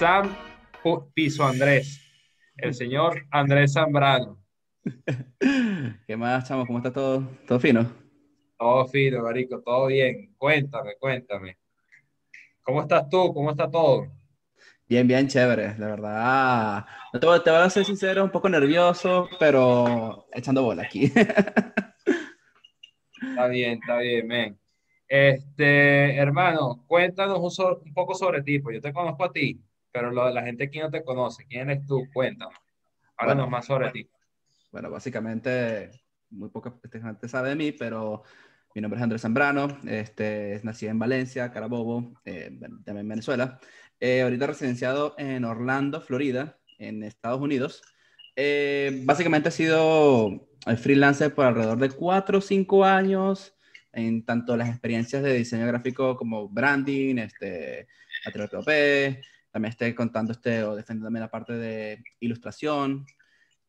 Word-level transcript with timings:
Sam 0.00 0.34
Piso 1.12 1.44
Andrés, 1.44 2.00
el 2.56 2.72
señor 2.72 3.26
Andrés 3.30 3.74
Zambrano. 3.74 4.42
¿Qué 6.06 6.16
más, 6.16 6.48
chamo? 6.48 6.64
¿Cómo 6.64 6.78
está 6.78 6.90
todo? 6.90 7.28
¿Todo 7.46 7.60
fino? 7.60 7.92
Todo 8.58 8.86
fino, 8.86 9.22
marico, 9.22 9.60
todo 9.60 9.88
bien. 9.88 10.34
Cuéntame, 10.38 10.94
cuéntame. 10.98 11.58
¿Cómo 12.62 12.80
estás 12.80 13.10
tú? 13.10 13.34
¿Cómo 13.34 13.50
está 13.50 13.70
todo? 13.70 14.06
Bien, 14.88 15.06
bien, 15.06 15.28
chévere. 15.28 15.76
La 15.76 15.88
verdad, 15.88 16.86
te, 17.20 17.26
voy, 17.26 17.42
te 17.42 17.50
voy 17.50 17.60
a 17.60 17.68
ser 17.68 17.84
sincero, 17.84 18.24
un 18.24 18.30
poco 18.30 18.48
nervioso, 18.48 19.28
pero 19.38 20.28
echando 20.32 20.62
bola 20.62 20.84
aquí. 20.84 21.12
está 23.20 23.48
bien, 23.48 23.78
está 23.82 23.98
bien, 23.98 24.26
men. 24.26 24.58
Este, 25.06 26.16
hermano, 26.16 26.84
cuéntanos 26.86 27.38
un, 27.38 27.92
poco 27.92 28.14
sobre 28.14 28.42
ti, 28.42 28.60
pues 28.60 28.76
yo 28.76 28.80
te 28.80 28.94
conozco 28.94 29.24
a 29.24 29.32
ti, 29.32 29.60
pero 29.92 30.10
lo, 30.10 30.30
la 30.30 30.42
gente 30.42 30.64
aquí 30.64 30.78
no 30.78 30.90
te 30.90 31.04
conoce. 31.04 31.46
¿Quién 31.46 31.70
eres 31.70 31.86
tú? 31.86 32.06
Cuéntanos. 32.12 32.54
Háblanos 33.16 33.50
más 33.50 33.66
sobre 33.66 33.90
ti. 33.90 34.08
Bueno, 34.72 34.90
básicamente, 34.90 35.90
muy 36.30 36.48
poca 36.48 36.74
gente 36.90 37.28
sabe 37.28 37.50
de 37.50 37.56
mí, 37.56 37.72
pero 37.72 38.22
mi 38.74 38.80
nombre 38.80 38.98
es 38.98 39.02
Andrés 39.02 39.22
Zambrano, 39.22 39.78
este, 39.86 40.60
nací 40.62 40.86
en 40.86 40.98
Valencia, 40.98 41.50
Carabobo, 41.50 42.14
eh, 42.24 42.56
también 42.84 42.98
en 42.98 43.08
Venezuela. 43.08 43.58
Eh, 43.98 44.22
ahorita 44.22 44.46
residenciado 44.46 45.14
en 45.18 45.44
Orlando, 45.44 46.00
Florida, 46.00 46.58
en 46.78 47.02
Estados 47.02 47.40
Unidos. 47.40 47.82
Eh, 48.36 49.02
básicamente 49.04 49.48
he 49.48 49.52
sido 49.52 50.48
freelancer 50.78 51.34
por 51.34 51.46
alrededor 51.46 51.78
de 51.78 51.90
4 51.90 52.38
o 52.38 52.40
5 52.40 52.84
años 52.84 53.56
en 53.92 54.24
tanto 54.24 54.56
las 54.56 54.68
experiencias 54.68 55.22
de 55.22 55.34
diseño 55.34 55.66
gráfico 55.66 56.16
como 56.16 56.48
branding, 56.48 57.16
este, 57.16 57.88
P, 58.64 59.20
también 59.50 59.70
estoy 59.70 59.94
contando 59.94 60.32
este, 60.32 60.64
o 60.64 60.76
defendiendo 60.76 61.18
la 61.18 61.30
parte 61.30 61.54
de 61.54 62.02
ilustración. 62.20 63.06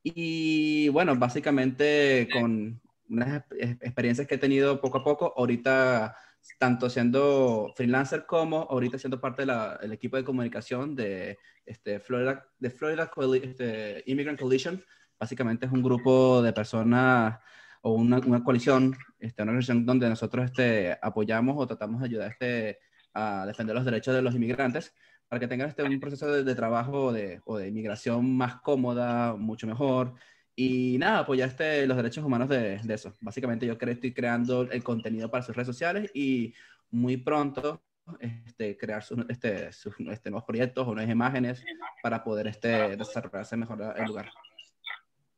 Y 0.03 0.89
bueno, 0.89 1.15
básicamente 1.15 2.27
con 2.31 2.81
unas 3.09 3.43
experiencias 3.51 4.27
que 4.27 4.35
he 4.35 4.39
tenido 4.39 4.79
poco 4.81 4.99
a 4.99 5.03
poco, 5.03 5.33
ahorita 5.35 6.15
tanto 6.57 6.89
siendo 6.89 7.71
freelancer 7.75 8.25
como 8.25 8.61
ahorita 8.69 8.97
siendo 8.97 9.21
parte 9.21 9.45
del 9.45 9.91
equipo 9.91 10.17
de 10.17 10.23
comunicación 10.23 10.95
de 10.95 11.37
este, 11.65 11.99
Florida, 11.99 12.47
de 12.57 12.69
Florida 12.71 13.11
este, 13.43 14.03
Immigrant 14.07 14.39
Coalition. 14.39 14.83
Básicamente 15.19 15.67
es 15.67 15.71
un 15.71 15.83
grupo 15.83 16.41
de 16.41 16.53
personas 16.53 17.39
o 17.81 17.93
una, 17.93 18.19
una 18.19 18.43
coalición, 18.43 18.95
este, 19.19 19.43
una 19.43 19.51
organización 19.51 19.85
donde 19.85 20.09
nosotros 20.09 20.45
este, 20.45 20.97
apoyamos 21.01 21.55
o 21.57 21.67
tratamos 21.67 22.01
de 22.01 22.07
ayudar 22.07 22.31
este, 22.31 22.79
a 23.13 23.45
defender 23.45 23.75
los 23.75 23.85
derechos 23.85 24.15
de 24.15 24.21
los 24.21 24.33
inmigrantes 24.33 24.93
para 25.31 25.39
que 25.39 25.47
tengan 25.47 25.69
este, 25.69 25.81
un 25.81 25.97
proceso 26.01 26.43
de, 26.43 26.55
trabajo 26.55 27.13
de, 27.13 27.39
o 27.45 27.57
de 27.57 27.69
inmigración 27.69 28.35
más 28.35 28.57
cómoda, 28.57 29.33
mucho 29.37 29.65
mejor. 29.65 30.13
Y 30.57 30.97
nada, 30.97 31.19
apoyar 31.19 31.47
este, 31.47 31.87
los 31.87 31.95
derechos 31.95 32.25
humanos 32.25 32.49
de, 32.49 32.79
de 32.83 32.93
eso. 32.93 33.13
Básicamente 33.21 33.65
yo 33.65 33.77
creo, 33.77 33.93
estoy 33.93 34.13
creando 34.13 34.63
el 34.69 34.83
contenido 34.83 35.31
para 35.31 35.41
sus 35.41 35.55
redes 35.55 35.67
sociales 35.67 36.11
y 36.13 36.53
muy 36.89 37.15
pronto 37.15 37.81
este, 38.19 38.75
crear 38.75 39.03
sus, 39.03 39.19
este, 39.29 39.71
sus 39.71 39.95
este, 40.11 40.29
nuevos 40.29 40.45
proyectos 40.45 40.85
o 40.85 40.93
nuevas 40.93 41.09
imágenes 41.09 41.63
para 42.03 42.25
poder 42.25 42.47
este, 42.47 42.97
desarrollarse 42.97 43.55
mejor 43.55 43.93
el 43.95 44.05
lugar 44.05 44.29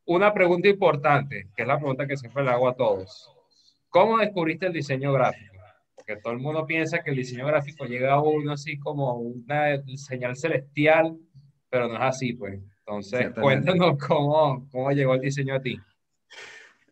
una 0.06 0.34
pregunta 0.34 0.68
importante, 0.68 1.48
que 1.56 1.62
es 1.62 1.68
la 1.68 1.78
pregunta 1.78 2.06
que 2.06 2.18
siempre 2.18 2.44
le 2.44 2.50
hago 2.50 2.68
a 2.68 2.76
todos. 2.76 3.32
¿Cómo 3.90 4.18
descubriste 4.18 4.66
el 4.66 4.74
diseño 4.74 5.14
gráfico? 5.14 5.53
Porque 6.06 6.22
todo 6.22 6.34
el 6.34 6.40
mundo 6.40 6.66
piensa 6.66 7.00
que 7.00 7.12
el 7.12 7.18
diseño 7.18 7.48
gráfico 7.48 7.86
llega 7.86 8.14
a 8.14 8.22
uno 8.22 8.54
así 8.54 8.78
como 8.78 9.14
una 9.16 9.82
señal 9.96 10.36
celestial, 10.36 11.18
pero 11.70 11.88
no 11.88 11.96
es 11.96 12.02
así, 12.02 12.34
pues. 12.34 12.60
Entonces, 12.80 13.32
cuéntanos 13.40 13.98
cómo, 14.08 14.68
cómo 14.72 14.92
llegó 14.92 15.14
el 15.16 15.22
diseño 15.22 15.56
a 15.56 15.62
ti. 15.62 15.80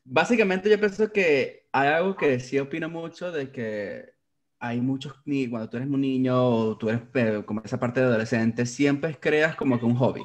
Básicamente 0.04 0.70
yo 0.70 0.80
pienso 0.80 1.12
que 1.12 1.68
hay 1.72 1.90
algo 1.90 2.16
que 2.16 2.40
sí 2.40 2.58
opino 2.58 2.90
mucho 2.90 3.32
de 3.32 3.52
que 3.52 4.14
hay 4.60 4.80
muchos, 4.80 5.14
cuando 5.50 5.70
tú 5.70 5.78
eres 5.78 5.90
un 5.90 6.02
niño 6.02 6.48
o 6.48 6.78
tú 6.78 6.90
eres 6.90 7.02
eh, 7.14 7.44
como 7.46 7.62
esa 7.64 7.80
parte 7.80 8.00
de 8.00 8.06
adolescente, 8.06 8.66
siempre 8.66 9.18
creas 9.20 9.56
como 9.56 9.80
que 9.80 9.86
un 9.86 9.96
hobby 9.96 10.24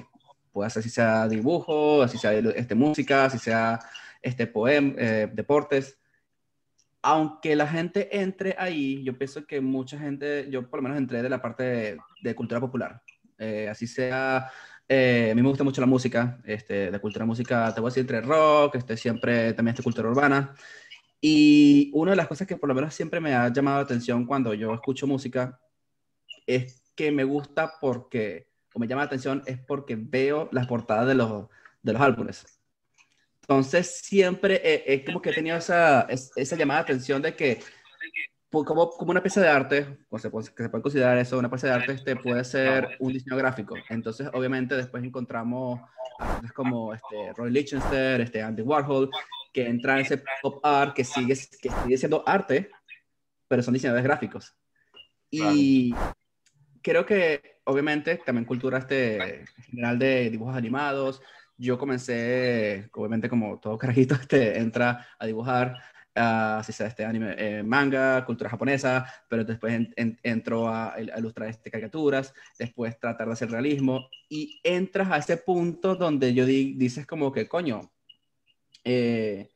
puede 0.56 0.70
ser 0.70 0.82
si 0.82 0.88
sea 0.88 1.28
dibujo, 1.28 2.00
así 2.00 2.16
sea 2.16 2.32
este, 2.32 2.74
música, 2.74 3.28
si 3.28 3.38
sea 3.38 3.78
este, 4.22 4.46
poema, 4.46 4.94
eh, 4.96 5.28
deportes. 5.30 5.98
Aunque 7.08 7.54
la 7.54 7.68
gente 7.68 8.18
entre 8.20 8.56
ahí, 8.58 9.04
yo 9.04 9.16
pienso 9.16 9.46
que 9.46 9.60
mucha 9.60 9.96
gente, 9.96 10.48
yo 10.50 10.68
por 10.68 10.80
lo 10.80 10.82
menos 10.82 10.98
entré 10.98 11.22
de 11.22 11.28
la 11.28 11.40
parte 11.40 11.96
de, 12.20 12.34
cultura 12.34 12.60
popular. 12.60 13.00
Eh, 13.38 13.68
así 13.70 13.86
sea, 13.86 14.50
eh, 14.88 15.28
a 15.30 15.34
mí 15.36 15.40
me 15.40 15.48
gusta 15.48 15.62
mucho 15.62 15.80
la 15.80 15.86
música, 15.86 16.40
este, 16.44 16.90
de 16.90 16.98
cultura 16.98 17.24
música, 17.24 17.72
te 17.72 17.80
voy 17.80 17.88
a 17.88 17.90
decir 17.90 18.00
entre 18.00 18.22
rock, 18.22 18.74
este, 18.74 18.96
siempre 18.96 19.52
también 19.52 19.74
este 19.74 19.84
cultura 19.84 20.08
urbana. 20.08 20.52
Y 21.20 21.92
una 21.94 22.10
de 22.10 22.16
las 22.16 22.26
cosas 22.26 22.48
que 22.48 22.56
por 22.56 22.68
lo 22.68 22.74
menos 22.74 22.92
siempre 22.92 23.20
me 23.20 23.36
ha 23.36 23.52
llamado 23.52 23.76
la 23.76 23.84
atención 23.84 24.26
cuando 24.26 24.52
yo 24.52 24.74
escucho 24.74 25.06
música 25.06 25.60
es 26.44 26.82
que 26.96 27.12
me 27.12 27.22
gusta 27.22 27.74
porque 27.80 28.48
me 28.74 28.88
llama 28.88 29.02
la 29.02 29.06
atención 29.06 29.44
es 29.46 29.58
porque 29.58 29.94
veo 29.96 30.48
las 30.50 30.66
portadas 30.66 31.06
de 31.06 31.14
los, 31.14 31.46
de 31.82 31.92
los 31.92 32.02
álbumes. 32.02 32.55
Entonces, 33.48 34.00
siempre 34.02 34.60
es 34.92 35.04
como 35.04 35.22
que 35.22 35.30
he 35.30 35.32
tenido 35.32 35.56
esa, 35.56 36.02
esa 36.08 36.56
llamada 36.56 36.80
de 36.80 36.84
atención 36.84 37.22
de 37.22 37.36
que, 37.36 37.60
pues, 38.50 38.66
como, 38.66 38.90
como 38.90 39.12
una 39.12 39.22
pieza 39.22 39.40
de 39.40 39.48
arte, 39.48 39.98
o 40.08 40.18
se 40.18 40.30
puede, 40.30 40.48
que 40.52 40.64
se 40.64 40.68
puede 40.68 40.82
considerar 40.82 41.16
eso, 41.18 41.38
una 41.38 41.48
pieza 41.48 41.68
de 41.68 41.72
arte 41.74 41.92
este, 41.92 42.16
puede 42.16 42.42
ser 42.42 42.96
un 42.98 43.12
diseño 43.12 43.36
gráfico. 43.36 43.76
Entonces, 43.88 44.28
obviamente, 44.32 44.74
después 44.74 45.04
encontramos 45.04 45.80
artistas 46.20 46.52
como 46.52 46.92
este, 46.92 47.32
Roy 47.36 47.52
Lichtenstein, 47.52 48.20
este, 48.22 48.42
Andy 48.42 48.62
Warhol, 48.62 49.10
que 49.52 49.66
entran 49.66 49.98
en 49.98 50.06
ese 50.06 50.22
pop 50.42 50.58
art 50.64 50.94
que 50.94 51.04
sigue, 51.04 51.34
que 51.62 51.70
sigue 51.70 51.98
siendo 51.98 52.24
arte, 52.26 52.70
pero 53.46 53.62
son 53.62 53.74
diseñadores 53.74 54.04
gráficos. 54.04 54.56
Y 55.30 56.04
creo 56.82 57.06
que 57.06 57.56
obviamente, 57.66 58.20
también 58.24 58.44
cultura 58.44 58.78
este, 58.78 59.44
general 59.66 59.98
de 59.98 60.30
dibujos 60.30 60.56
animados. 60.56 61.20
Yo 61.58 61.78
comencé, 61.78 62.88
obviamente, 62.92 63.28
como 63.28 63.58
todo 63.58 63.78
carajito, 63.78 64.14
este, 64.20 64.58
entra 64.58 65.06
a 65.18 65.26
dibujar, 65.26 65.78
si 66.64 66.72
sea 66.72 66.86
este 66.86 67.04
anime, 67.04 67.34
eh, 67.36 67.62
manga, 67.62 68.24
cultura 68.24 68.48
japonesa, 68.48 69.06
pero 69.28 69.44
después 69.44 69.88
entro 70.22 70.68
a, 70.68 70.94
ilustrar 70.98 71.48
este, 71.48 71.70
caricaturas, 71.70 72.32
después 72.58 72.98
tratar 72.98 73.26
de 73.26 73.32
hacer 73.34 73.50
realismo, 73.50 74.08
y 74.28 74.58
entras 74.64 75.10
a 75.10 75.18
ese 75.18 75.36
punto 75.36 75.94
donde 75.94 76.32
yo 76.32 76.46
dices 76.46 77.06
como 77.06 77.32
que, 77.32 77.48
coño, 77.48 77.92
eh, 78.84 79.50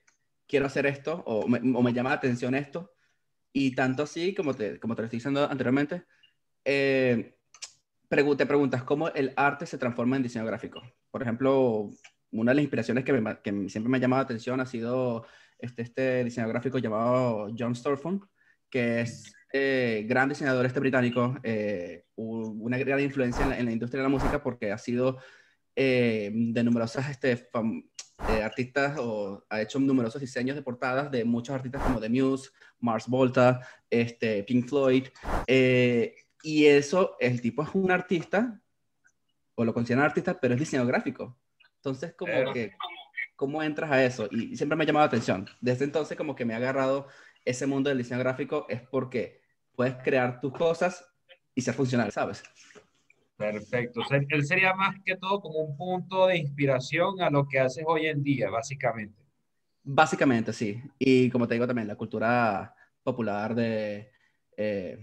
quiero 0.47 0.67
hacer 0.67 0.87
esto, 0.87 1.23
o 1.27 1.49
me, 1.49 1.59
o 1.59 1.83
me, 1.83 1.93
llama 1.93 2.11
la 2.11 2.17
atención 2.17 2.55
esto, 2.55 2.93
y 3.53 3.75
tanto 3.75 4.03
así, 4.03 4.35
como 4.35 4.55
te, 4.55 4.79
como 4.79 4.95
te 4.95 5.03
lo 5.03 5.07
estoy 5.07 5.19
diciendo 5.19 5.49
anteriormente, 5.51 6.05
eh, 6.65 7.40
te 8.11 8.47
preguntas 8.47 8.83
cómo 8.83 9.09
el 9.09 9.33
arte 9.37 9.67
se 9.67 9.79
transforma 9.79 10.17
en 10.17 10.25
diseño 10.25 10.45
gráfico. 10.45 10.83
Por 11.13 11.23
ejemplo, 11.23 11.91
una 12.33 12.51
de 12.51 12.57
las 12.57 12.63
inspiraciones 12.63 13.05
que, 13.05 13.13
que 13.43 13.69
siempre 13.69 13.89
me 13.89 13.99
ha 13.99 14.01
llamado 14.01 14.23
la 14.23 14.25
atención 14.25 14.61
ha 14.61 14.67
sido 14.67 15.25
este, 15.59 15.83
este 15.83 16.25
diseñador 16.25 16.55
gráfico 16.55 16.79
llamado 16.79 17.49
John 17.57 17.77
Storfon, 17.77 18.29
que 18.69 19.03
es 19.03 19.33
eh, 19.53 20.07
gran 20.09 20.29
diseñador 20.29 20.67
este 20.67 20.81
británico, 20.81 21.37
eh, 21.45 22.05
una 22.17 22.79
gran 22.79 22.99
influencia 22.99 23.45
en 23.57 23.65
la, 23.67 23.73
industria 23.73 24.03
de 24.03 24.09
la 24.09 24.17
música 24.17 24.43
porque 24.43 24.73
ha 24.73 24.79
sido 24.79 25.19
eh, 25.77 26.33
de 26.35 26.65
numerosas 26.65 27.09
este, 27.11 27.49
artistas 28.43 28.99
o 28.99 29.45
ha 29.49 29.63
hecho 29.63 29.79
numerosos 29.79 30.21
diseños 30.21 30.57
de 30.57 30.63
portadas 30.63 31.13
de 31.13 31.25
muchos 31.25 31.55
artistas 31.55 31.81
como 31.83 32.01
The 32.01 32.09
Muse, 32.09 32.51
Mars 32.81 33.07
Volta, 33.07 33.61
este, 33.89 34.43
Pink 34.43 34.69
Floyd. 34.69 35.07
Y 36.43 36.67
eso, 36.67 37.17
el 37.21 37.41
tipo 37.41 37.63
es 37.63 37.71
un 37.75 37.91
artista, 37.91 38.61
o 39.55 39.65
lo 39.65 39.75
consideran 39.75 40.05
artista, 40.05 40.41
pero 40.41 40.55
es 40.55 40.61
diseñador 40.61 40.93
gráfico. 40.93 41.37
Entonces, 41.77 42.15
como 42.15 42.53
que, 42.53 42.73
¿cómo 43.37 43.63
entras 43.63 43.91
a 43.91 44.05
eso? 44.05 44.29
Y 44.31 44.57
siempre 44.57 44.77
me 44.77 44.85
ha 44.85 44.87
llamado 44.87 45.05
la 45.05 45.09
atención. 45.09 45.49
Desde 45.61 45.85
entonces, 45.85 46.17
como 46.17 46.35
que 46.35 46.45
me 46.45 46.55
ha 46.55 46.59
agarrado 46.59 47.09
ese 47.45 47.67
mundo 47.67 47.89
del 47.89 47.99
diseño 47.99 48.21
gráfico, 48.21 48.67
es 48.69 48.83
porque 48.83 49.41
puedes 49.75 49.97
crear 50.03 50.41
tus 50.41 50.53
cosas 50.53 51.05
y 51.55 51.63
ser 51.63 51.75
funcional, 51.75 52.11
¿sabes? 52.13 52.43
Perfecto. 53.37 54.03
él 54.29 54.45
sería 54.45 54.75
más 54.75 54.97
que 55.05 55.17
todo 55.17 55.41
como 55.41 55.61
un 55.61 55.75
punto 55.75 56.27
de 56.27 56.37
inspiración 56.37 57.23
a 57.23 57.31
lo 57.31 57.49
que 57.49 57.59
haces 57.59 57.85
hoy 57.87 58.07
en 58.07 58.23
día, 58.23 58.51
básicamente. 58.51 59.19
Básicamente, 59.83 60.53
sí. 60.53 60.83
Y 60.99 61.31
como 61.31 61.49
te 61.49 61.55
digo 61.55 61.67
también, 61.67 61.89
la 61.89 61.97
cultura 61.97 62.75
popular 63.03 63.55
de 63.55 64.13
eh, 64.59 64.99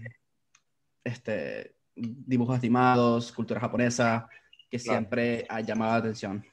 este, 1.04 1.74
dibujos 1.94 2.58
animados, 2.58 3.32
cultura 3.32 3.60
japonesa, 3.60 4.28
que 4.70 4.78
siempre 4.78 5.46
ha 5.48 5.60
llamado 5.60 5.92
la 5.92 5.98
atención. 5.98 6.44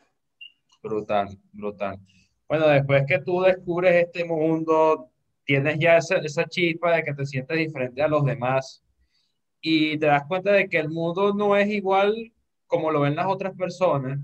Brutal, 0.82 1.38
brutal. 1.52 2.00
Bueno, 2.48 2.68
después 2.68 3.04
que 3.08 3.20
tú 3.20 3.42
descubres 3.42 4.06
este 4.06 4.24
mundo, 4.24 5.10
tienes 5.44 5.80
ya 5.80 5.98
esa, 5.98 6.18
esa 6.18 6.46
chispa 6.46 6.96
de 6.96 7.04
que 7.04 7.14
te 7.14 7.26
sientes 7.26 7.58
diferente 7.58 8.02
a 8.02 8.08
los 8.08 8.24
demás 8.24 8.84
y 9.62 9.98
te 9.98 10.06
das 10.06 10.24
cuenta 10.28 10.52
de 10.52 10.70
que 10.70 10.78
el 10.78 10.90
mundo 10.90 11.34
no 11.34 11.56
es 11.56 11.68
igual 11.70 12.32
como 12.68 12.92
lo 12.92 13.02
ven 13.02 13.16
las 13.16 13.28
otras 13.28 13.56
personas, 13.56 14.20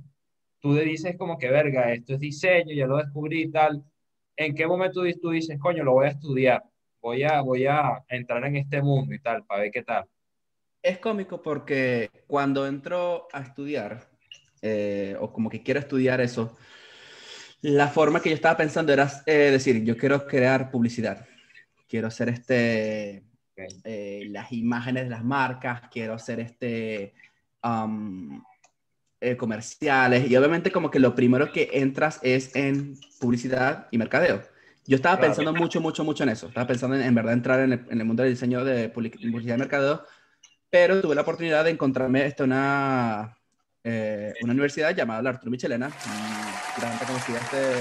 tú 0.60 0.74
le 0.74 0.84
dices 0.84 1.18
como 1.18 1.38
que, 1.38 1.50
verga, 1.50 1.92
esto 1.94 2.14
es 2.14 2.20
diseño, 2.20 2.74
ya 2.74 2.88
lo 2.88 2.98
descubrí 2.98 3.44
y 3.44 3.52
tal. 3.52 3.84
¿En 4.36 4.56
qué 4.56 4.68
momento 4.68 5.02
tú 5.22 5.30
dices, 5.30 5.60
coño, 5.60 5.84
lo 5.84 5.94
voy 5.94 6.08
a 6.08 6.12
estudiar? 6.12 6.64
Voy 7.01 7.24
a, 7.24 7.42
voy 7.42 7.65
a 7.65 8.03
entrar 8.07 8.45
en 8.45 8.57
este 8.57 8.81
mundo 8.81 9.13
y 9.13 9.19
tal, 9.19 9.44
para 9.45 9.62
ver 9.62 9.71
qué 9.71 9.81
tal. 9.81 10.06
Es 10.83 11.00
cómico 11.00 11.42
porque 11.42 12.09
cuando 12.27 12.68
entro 12.68 13.27
a 13.33 13.42
estudiar, 13.42 14.07
eh, 14.62 15.15
o 15.19 15.33
como 15.33 15.50
que 15.50 15.63
quiero 15.63 15.80
estudiar 15.80 16.21
eso, 16.21 16.56
la 17.62 17.88
forma 17.88 18.21
que 18.21 18.30
yo 18.30 18.36
estaba 18.36 18.57
pensando 18.57 18.94
era 18.94 19.09
eh, 19.25 19.51
decir, 19.51 19.83
yo 19.83 19.98
quiero 19.98 20.25
crear 20.27 20.69
publicidad, 20.69 21.25
quiero 21.88 22.07
hacer 22.07 22.30
este, 22.30 23.24
eh, 23.83 24.27
las 24.30 24.51
imágenes 24.51 25.03
de 25.06 25.09
las 25.09 25.24
marcas, 25.24 25.81
quiero 25.92 26.13
hacer 26.13 26.39
este, 26.39 27.13
um, 27.63 28.44
comerciales, 29.38 30.30
y 30.30 30.36
obviamente 30.36 30.71
como 30.71 30.89
que 30.89 31.00
lo 31.00 31.13
primero 31.13 31.51
que 31.51 31.69
entras 31.74 32.19
es 32.24 32.56
en 32.56 32.95
publicidad 33.19 33.88
y 33.92 33.98
mercadeo. 33.98 34.50
Yo 34.88 34.95
estaba 34.95 35.19
pensando 35.19 35.54
mucho, 35.54 35.80
mucho, 35.80 36.04
mucho 36.04 36.24
en 36.24 36.30
eso. 36.30 36.48
Estaba 36.48 36.68
pensando 36.68 36.95
en, 36.95 37.04
en 37.04 37.16
verdad 37.16 37.33
entrar 37.33 37.60
en 37.60 37.74
el, 37.74 37.86
en 37.89 38.00
el, 38.00 38.06
mundo 38.06 38.24
del 38.24 38.33
diseño 38.33 38.66
de 38.66 38.89
publicidad 38.89 39.56
y 39.56 39.60
mercadeo, 39.60 40.04
pero 40.69 41.01
tuve 41.01 41.16
la 41.16 41.22
oportunidad 41.22 41.63
de 41.63 41.72
encontrarme 41.72 42.25
esta 42.25 42.44
una, 42.44 43.38
eh, 43.83 44.33
una 44.42 44.54
universidad 44.54 44.95
llamada 44.95 45.22
la 45.22 45.30
Arturo 45.31 45.51
Michelena, 45.51 45.92
gran 46.78 47.00
reconocida, 47.00 47.38
este, 47.38 47.75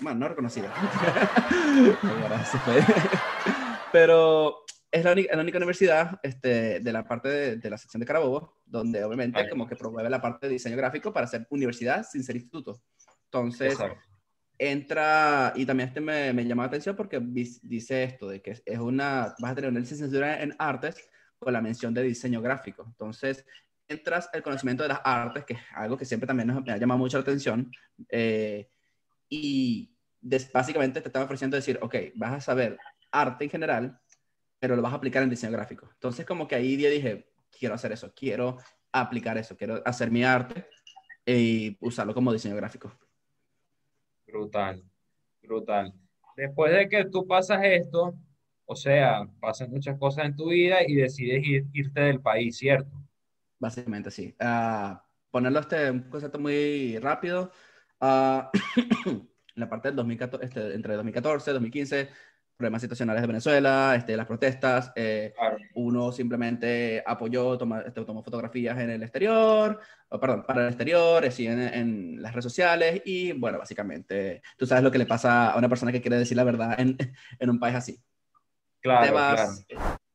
bueno, 0.00 0.20
no 0.20 0.28
reconocida, 0.28 0.72
pero 3.92 4.64
es 4.90 5.04
la 5.04 5.12
única, 5.12 5.34
la 5.34 5.42
única 5.42 5.58
universidad 5.58 6.20
este, 6.22 6.80
de 6.80 6.92
la 6.92 7.04
parte 7.04 7.28
de, 7.28 7.56
de, 7.56 7.70
la 7.70 7.78
sección 7.78 8.00
de 8.00 8.06
Carabobo, 8.06 8.60
donde 8.66 9.02
obviamente 9.04 9.48
como 9.48 9.66
que 9.66 9.76
promueve 9.76 10.10
la 10.10 10.20
parte 10.20 10.48
de 10.48 10.52
diseño 10.52 10.76
gráfico 10.76 11.14
para 11.14 11.26
ser 11.26 11.46
universidad 11.48 12.04
sin 12.04 12.22
ser 12.22 12.36
instituto. 12.36 12.82
Entonces, 13.24 13.72
Exacto. 13.72 14.11
Entra, 14.70 15.52
y 15.56 15.66
también 15.66 15.88
este 15.88 16.00
me, 16.00 16.32
me 16.32 16.44
llamó 16.44 16.62
la 16.62 16.68
atención 16.68 16.94
porque 16.94 17.20
dice 17.20 18.04
esto, 18.04 18.28
de 18.28 18.40
que 18.40 18.62
es 18.64 18.78
una, 18.78 19.34
vas 19.40 19.52
a 19.52 19.54
tener 19.56 19.70
una 19.70 19.80
licenciatura 19.80 20.40
en 20.40 20.54
artes 20.58 21.08
con 21.38 21.52
la 21.52 21.60
mención 21.60 21.92
de 21.92 22.02
diseño 22.04 22.40
gráfico. 22.40 22.84
Entonces, 22.86 23.44
entras 23.88 24.30
el 24.32 24.42
conocimiento 24.42 24.84
de 24.84 24.90
las 24.90 25.00
artes, 25.02 25.44
que 25.44 25.54
es 25.54 25.60
algo 25.74 25.96
que 25.96 26.04
siempre 26.04 26.28
también 26.28 26.46
nos, 26.46 26.64
me 26.64 26.72
ha 26.72 26.76
llamado 26.76 26.98
mucho 26.98 27.18
la 27.18 27.22
atención, 27.22 27.72
eh, 28.08 28.70
y 29.28 29.96
básicamente 30.54 31.00
te 31.00 31.08
están 31.08 31.24
ofreciendo 31.24 31.56
decir, 31.56 31.80
ok, 31.82 31.96
vas 32.14 32.32
a 32.34 32.40
saber 32.40 32.78
arte 33.10 33.44
en 33.44 33.50
general, 33.50 34.00
pero 34.60 34.76
lo 34.76 34.82
vas 34.82 34.92
a 34.92 34.96
aplicar 34.96 35.24
en 35.24 35.30
diseño 35.30 35.52
gráfico. 35.52 35.90
Entonces, 35.92 36.24
como 36.24 36.46
que 36.46 36.54
ahí 36.54 36.76
dije, 36.76 37.32
quiero 37.50 37.74
hacer 37.74 37.90
eso, 37.90 38.12
quiero 38.14 38.58
aplicar 38.92 39.36
eso, 39.38 39.56
quiero 39.56 39.82
hacer 39.84 40.12
mi 40.12 40.22
arte 40.22 40.66
y 41.26 41.76
usarlo 41.80 42.14
como 42.14 42.32
diseño 42.32 42.54
gráfico. 42.54 42.96
Brutal, 44.32 44.82
brutal. 45.42 45.92
Después 46.34 46.72
de 46.72 46.88
que 46.88 47.04
tú 47.04 47.26
pasas 47.26 47.60
esto, 47.64 48.14
o 48.64 48.74
sea, 48.74 49.28
pasan 49.40 49.70
muchas 49.70 49.98
cosas 49.98 50.24
en 50.24 50.34
tu 50.34 50.48
vida 50.48 50.78
y 50.86 50.94
decides 50.94 51.44
irte 51.74 52.00
del 52.00 52.22
país, 52.22 52.56
¿cierto? 52.56 52.96
Básicamente, 53.58 54.10
sí. 54.10 54.34
Uh, 54.40 54.96
ponerlo 55.30 55.60
este, 55.60 55.90
un 55.90 56.08
concepto 56.08 56.38
muy 56.38 56.98
rápido. 56.98 57.52
Uh, 58.00 58.44
la 59.54 59.68
parte 59.68 59.88
del 59.88 59.96
2014, 59.96 60.46
este, 60.46 60.74
entre 60.74 60.94
2014 60.94 61.50
y 61.50 61.52
2015, 61.52 62.08
problemas 62.62 62.80
situacionales 62.80 63.20
de 63.20 63.26
Venezuela, 63.26 63.94
este, 63.96 64.16
las 64.16 64.26
protestas, 64.26 64.92
eh, 64.94 65.32
claro. 65.36 65.56
uno 65.74 66.12
simplemente 66.12 67.02
apoyó, 67.04 67.58
toma, 67.58 67.80
este, 67.80 68.04
tomó 68.04 68.22
fotografías 68.22 68.78
en 68.78 68.90
el 68.90 69.02
exterior, 69.02 69.80
oh, 70.08 70.20
perdón, 70.20 70.44
para 70.46 70.62
el 70.62 70.68
exterior, 70.68 71.24
así 71.24 71.48
en, 71.48 71.58
en, 71.58 72.22
las 72.22 72.32
redes 72.32 72.44
sociales 72.44 73.02
y 73.04 73.32
bueno, 73.32 73.58
básicamente 73.58 74.42
tú 74.56 74.64
sabes 74.64 74.84
lo 74.84 74.92
que 74.92 74.98
le 74.98 75.06
pasa 75.06 75.50
a 75.50 75.58
una 75.58 75.68
persona 75.68 75.90
que 75.90 76.00
quiere 76.00 76.18
decir 76.18 76.36
la 76.36 76.44
verdad 76.44 76.78
en, 76.78 76.96
en 77.40 77.50
un 77.50 77.58
país 77.58 77.74
así. 77.74 78.00
Claro, 78.80 79.12
claro 79.12 79.42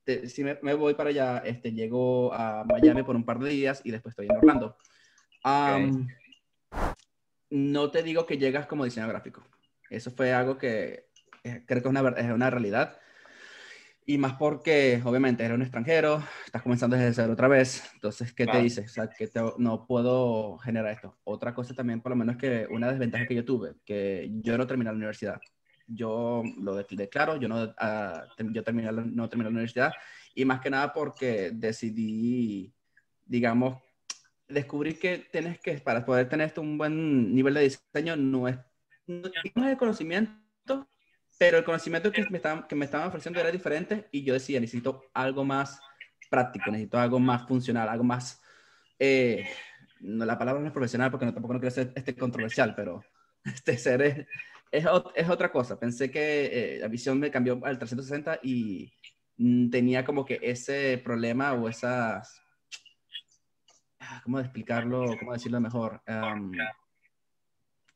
este, 0.06 0.30
si 0.30 0.42
me, 0.42 0.58
me, 0.62 0.74
voy 0.74 0.94
para 0.94 1.10
allá, 1.10 1.40
este, 1.40 1.74
llego 1.74 2.34
a 2.34 2.64
Miami 2.64 3.04
por 3.04 3.18
un 3.18 3.26
par 3.26 3.40
de 3.40 3.50
días 3.50 3.82
y 3.84 3.92
después 3.92 4.14
estoy 4.14 4.28
en 4.28 4.38
Orlando. 4.38 4.78
Um, 5.44 6.06
okay. 6.06 6.16
No 7.50 7.92
te 7.92 8.04
digo 8.04 8.26
que 8.26 8.38
llegas 8.38 8.68
como 8.68 8.86
diseñador 8.86 9.16
gráfico. 9.16 9.44
Eso 9.90 10.12
fue 10.12 10.34
algo 10.34 10.58
que 10.58 11.07
creo 11.66 11.82
que 11.82 11.90
es 11.90 11.92
una, 11.92 12.10
es 12.10 12.32
una 12.32 12.50
realidad. 12.50 12.98
Y 14.06 14.18
más 14.18 14.34
porque, 14.34 15.02
obviamente, 15.04 15.44
eres 15.44 15.56
un 15.56 15.64
extranjero, 15.64 16.24
estás 16.46 16.62
comenzando 16.62 16.96
desde 16.96 17.14
cero 17.14 17.34
otra 17.34 17.50
vez. 17.50 17.84
Entonces, 17.94 18.32
¿qué 18.34 18.46
claro. 18.46 18.60
te 18.60 18.64
dice? 18.64 18.82
O 18.82 18.88
sea, 18.88 19.10
que 19.10 19.28
te, 19.28 19.42
no 19.58 19.86
puedo 19.86 20.58
generar 20.60 20.94
esto. 20.94 21.18
Otra 21.26 21.54
cosa 21.54 21.74
también, 21.74 22.02
por 22.02 22.12
lo 22.12 22.16
menos, 22.16 22.38
que 22.38 22.68
una 22.70 22.90
desventaja 22.90 23.28
que 23.28 23.36
yo 23.36 23.44
tuve, 23.44 23.76
que 23.84 24.32
yo 24.42 24.58
no 24.58 24.66
terminé 24.66 24.92
la 24.92 24.96
universidad 24.96 25.42
yo 25.88 26.44
lo 26.60 26.76
declaro, 26.76 27.38
yo 27.38 27.48
no, 27.48 27.64
uh, 27.64 28.52
yo 28.52 28.64
terminé, 28.64 28.92
no 28.92 29.30
terminé 29.30 29.50
la 29.50 29.54
universidad 29.54 29.94
y 30.36 30.46
más 30.46 30.60
que 30.60 30.70
nada 30.70 30.94
porque 30.94 31.52
decidí, 31.54 32.74
digamos, 33.26 33.82
descubrir 34.48 35.00
que 35.00 35.28
tienes 35.32 35.60
que, 35.60 35.80
para 35.80 36.06
poder 36.06 36.30
tener 36.30 36.54
un 36.58 36.78
buen 36.78 37.34
nivel 37.34 37.54
de 37.54 37.62
diseño, 37.62 38.16
no 38.16 38.48
es, 38.48 38.58
no, 39.08 39.28
es 39.28 39.56
el 39.56 39.78
conocimiento, 39.78 40.88
pero 41.38 41.58
el 41.58 41.64
conocimiento 41.64 42.12
que 42.12 42.26
me, 42.30 42.38
estaban, 42.38 42.68
que 42.68 42.76
me 42.76 42.86
estaban 42.86 43.08
ofreciendo 43.08 43.40
era 43.40 43.52
diferente 43.52 44.08
y 44.12 44.24
yo 44.24 44.34
decía, 44.34 44.60
necesito 44.60 45.04
algo 45.14 45.44
más 45.44 45.80
práctico, 46.30 46.72
necesito 46.72 47.00
algo 47.00 47.20
más 47.20 47.48
funcional, 47.48 47.88
algo 47.90 48.04
más, 48.04 48.42
eh, 49.00 49.48
no, 50.00 50.26
la 50.26 50.38
palabra 50.38 50.62
no 50.62 50.68
es 50.68 50.74
profesional 50.74 51.12
porque 51.12 51.26
no, 51.26 51.34
tampoco 51.34 51.54
no 51.54 51.60
quiero 51.60 51.74
ser 51.74 51.94
este 51.96 52.16
controversial, 52.16 52.74
pero 52.76 53.04
este 53.44 53.78
ser 53.78 54.28
es, 54.72 54.86
es 55.16 55.30
otra 55.30 55.52
cosa. 55.52 55.80
Pensé 55.80 56.12
que 56.12 56.76
eh, 56.76 56.80
la 56.80 56.88
visión 56.88 57.20
me 57.20 57.32
cambió 57.32 57.60
al 57.64 57.78
360 57.78 58.40
y 58.44 58.94
mm, 59.38 59.70
tenía 59.70 60.04
como 60.04 60.26
que 60.26 60.40
ese 60.42 61.00
problema 61.04 61.54
o 61.54 61.70
esas... 61.70 62.42
Ah, 64.00 64.22
¿Cómo 64.24 64.40
explicarlo? 64.40 65.18
¿Cómo 65.20 65.34
decirlo 65.34 65.60
mejor? 65.60 66.02
Um, 66.08 66.52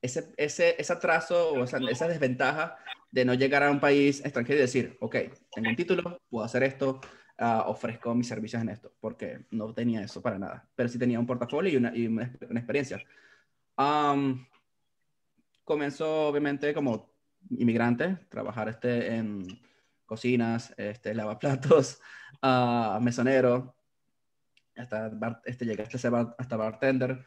ese, 0.02 0.34
ese, 0.36 0.76
ese 0.80 0.94
atraso 0.94 1.52
o 1.54 1.64
esa, 1.64 1.78
esa, 1.90 2.08
desventaja 2.08 2.78
de 3.12 3.26
no 3.26 3.34
llegar 3.34 3.64
a 3.64 3.72
un 3.72 3.80
país 3.80 4.22
extranjero 4.24 4.60
y 4.60 4.62
decir, 4.62 4.98
ok, 5.02 5.16
tengo 5.54 5.70
un 5.70 5.76
título, 5.76 6.22
puedo 6.30 6.46
hacer 6.46 6.64
esto, 6.64 7.02
uh, 7.40 7.70
ofrezco 7.70 8.16
mis 8.16 8.28
servicios 8.28 8.62
en 8.62 8.70
esto, 8.70 8.94
porque 9.00 9.46
no 9.52 9.74
tenía 9.74 10.02
eso 10.02 10.22
para 10.22 10.40
nada, 10.40 10.68
pero 10.76 10.90
sí 10.90 10.98
tenía 10.98 11.20
un 11.20 11.28
portafolio 11.28 11.72
y 11.72 11.76
una, 11.76 11.96
y 11.96 12.08
una, 12.08 12.34
una 12.50 12.60
experiencia. 12.60 13.02
Um, 13.78 14.46
comenzó 15.64 16.28
obviamente 16.28 16.74
como 16.74 17.12
inmigrante, 17.50 18.18
trabajar 18.30 18.70
este, 18.70 19.16
en 19.16 19.46
cocinas, 20.06 20.74
este, 20.78 21.14
lavaplatos, 21.14 22.00
uh, 22.42 23.00
mesonero, 23.02 23.76
hasta 24.76 25.12
este, 25.46 25.66
llegaste 25.66 25.98
a 25.98 26.00
ser 26.00 26.14
hasta 26.38 26.58
bartender. 26.58 27.26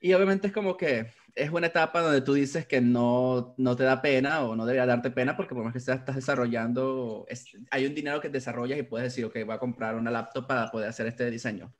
Y 0.00 0.12
obviamente 0.12 0.48
es 0.48 0.52
como 0.52 0.76
que 0.76 1.06
es 1.34 1.50
una 1.50 1.66
etapa 1.66 2.00
donde 2.00 2.22
tú 2.22 2.34
dices 2.34 2.66
que 2.66 2.80
no, 2.80 3.54
no 3.58 3.76
te 3.76 3.84
da 3.84 4.00
pena 4.00 4.42
o 4.42 4.56
no 4.56 4.64
debería 4.64 4.86
darte 4.86 5.10
pena 5.10 5.36
porque 5.36 5.54
por 5.54 5.64
más 5.64 5.72
que 5.72 5.78
estás 5.78 6.14
desarrollando, 6.14 7.26
es, 7.28 7.56
hay 7.70 7.86
un 7.86 7.94
dinero 7.94 8.20
que 8.20 8.30
desarrollas 8.30 8.78
y 8.78 8.82
puedes 8.82 9.12
decir, 9.12 9.24
ok, 9.26 9.36
voy 9.44 9.54
a 9.54 9.58
comprar 9.58 9.94
una 9.96 10.10
laptop 10.10 10.46
para 10.46 10.70
poder 10.70 10.88
hacer 10.88 11.06
este 11.06 11.30
diseño. 11.30 11.74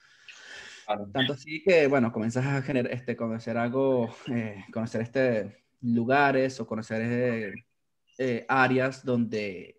Claro. 0.85 1.09
Tanto 1.13 1.33
así 1.33 1.63
que, 1.65 1.87
bueno, 1.89 2.13
comienzas 2.13 2.47
a 2.47 2.63
generar, 2.63 2.93
este, 2.93 3.17
conocer 3.17 3.57
algo, 3.57 4.15
eh, 4.31 4.65
conocer 4.73 5.01
este, 5.01 5.65
lugares 5.81 6.61
o 6.61 6.67
conocer 6.67 7.03
eh, 7.03 7.55
eh, 8.19 8.45
áreas 8.49 9.05
donde 9.05 9.76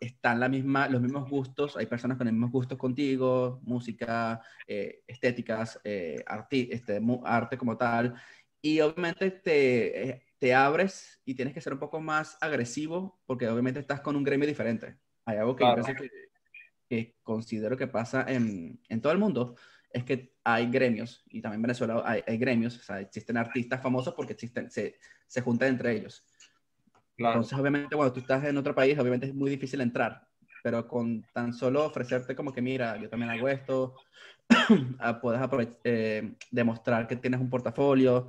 están 0.00 0.40
la 0.40 0.48
misma, 0.48 0.88
los 0.88 1.00
mismos 1.00 1.28
gustos, 1.28 1.76
hay 1.76 1.86
personas 1.86 2.16
con 2.16 2.26
los 2.26 2.32
mismos 2.32 2.50
gustos 2.50 2.78
contigo, 2.78 3.60
música, 3.62 4.40
eh, 4.66 5.02
estéticas, 5.06 5.80
eh, 5.84 6.22
arti 6.26 6.68
este, 6.72 7.00
arte 7.24 7.56
como 7.56 7.76
tal, 7.76 8.14
y 8.60 8.80
obviamente 8.80 9.30
te, 9.30 10.08
eh, 10.08 10.22
te 10.38 10.54
abres 10.54 11.20
y 11.24 11.34
tienes 11.34 11.54
que 11.54 11.60
ser 11.60 11.72
un 11.72 11.78
poco 11.78 12.00
más 12.00 12.36
agresivo 12.40 13.20
porque 13.26 13.48
obviamente 13.48 13.80
estás 13.80 14.00
con 14.00 14.16
un 14.16 14.24
gremio 14.24 14.46
diferente. 14.46 14.96
Hay 15.24 15.38
algo 15.38 15.54
que, 15.54 15.64
claro. 15.64 15.84
que, 15.84 16.10
que 16.88 17.16
considero 17.22 17.76
que 17.76 17.86
pasa 17.86 18.24
en, 18.28 18.80
en 18.88 19.00
todo 19.00 19.12
el 19.12 19.18
mundo, 19.18 19.56
es 19.92 20.04
que 20.04 20.34
hay 20.44 20.70
gremios, 20.70 21.22
y 21.28 21.40
también 21.40 21.58
en 21.58 21.62
Venezuela 21.62 22.02
hay, 22.04 22.22
hay, 22.26 22.38
gremios, 22.38 22.76
o 22.78 22.82
sea, 22.82 23.00
existen 23.00 23.36
artistas 23.36 23.80
famosos 23.80 24.14
porque 24.14 24.32
existen, 24.32 24.70
se, 24.70 24.96
se 25.26 25.40
juntan 25.42 25.68
entre 25.68 25.92
ellos. 25.92 26.26
Claro. 27.16 27.34
Entonces, 27.34 27.58
obviamente, 27.58 27.94
cuando 27.96 28.12
tú 28.12 28.20
estás 28.20 28.44
en 28.44 28.56
otro 28.56 28.74
país, 28.74 28.98
obviamente 28.98 29.26
es 29.26 29.34
muy 29.34 29.50
difícil 29.50 29.80
entrar, 29.80 30.26
pero 30.62 30.86
con 30.88 31.22
tan 31.32 31.52
solo 31.52 31.84
ofrecerte 31.84 32.34
como 32.34 32.52
que, 32.52 32.62
mira, 32.62 32.96
yo 32.96 33.08
también 33.08 33.30
hago 33.30 33.48
esto, 33.48 33.94
ah, 34.98 35.20
puedes 35.20 35.76
eh, 35.84 36.34
demostrar 36.50 37.06
que 37.06 37.16
tienes 37.16 37.40
un 37.40 37.50
portafolio, 37.50 38.28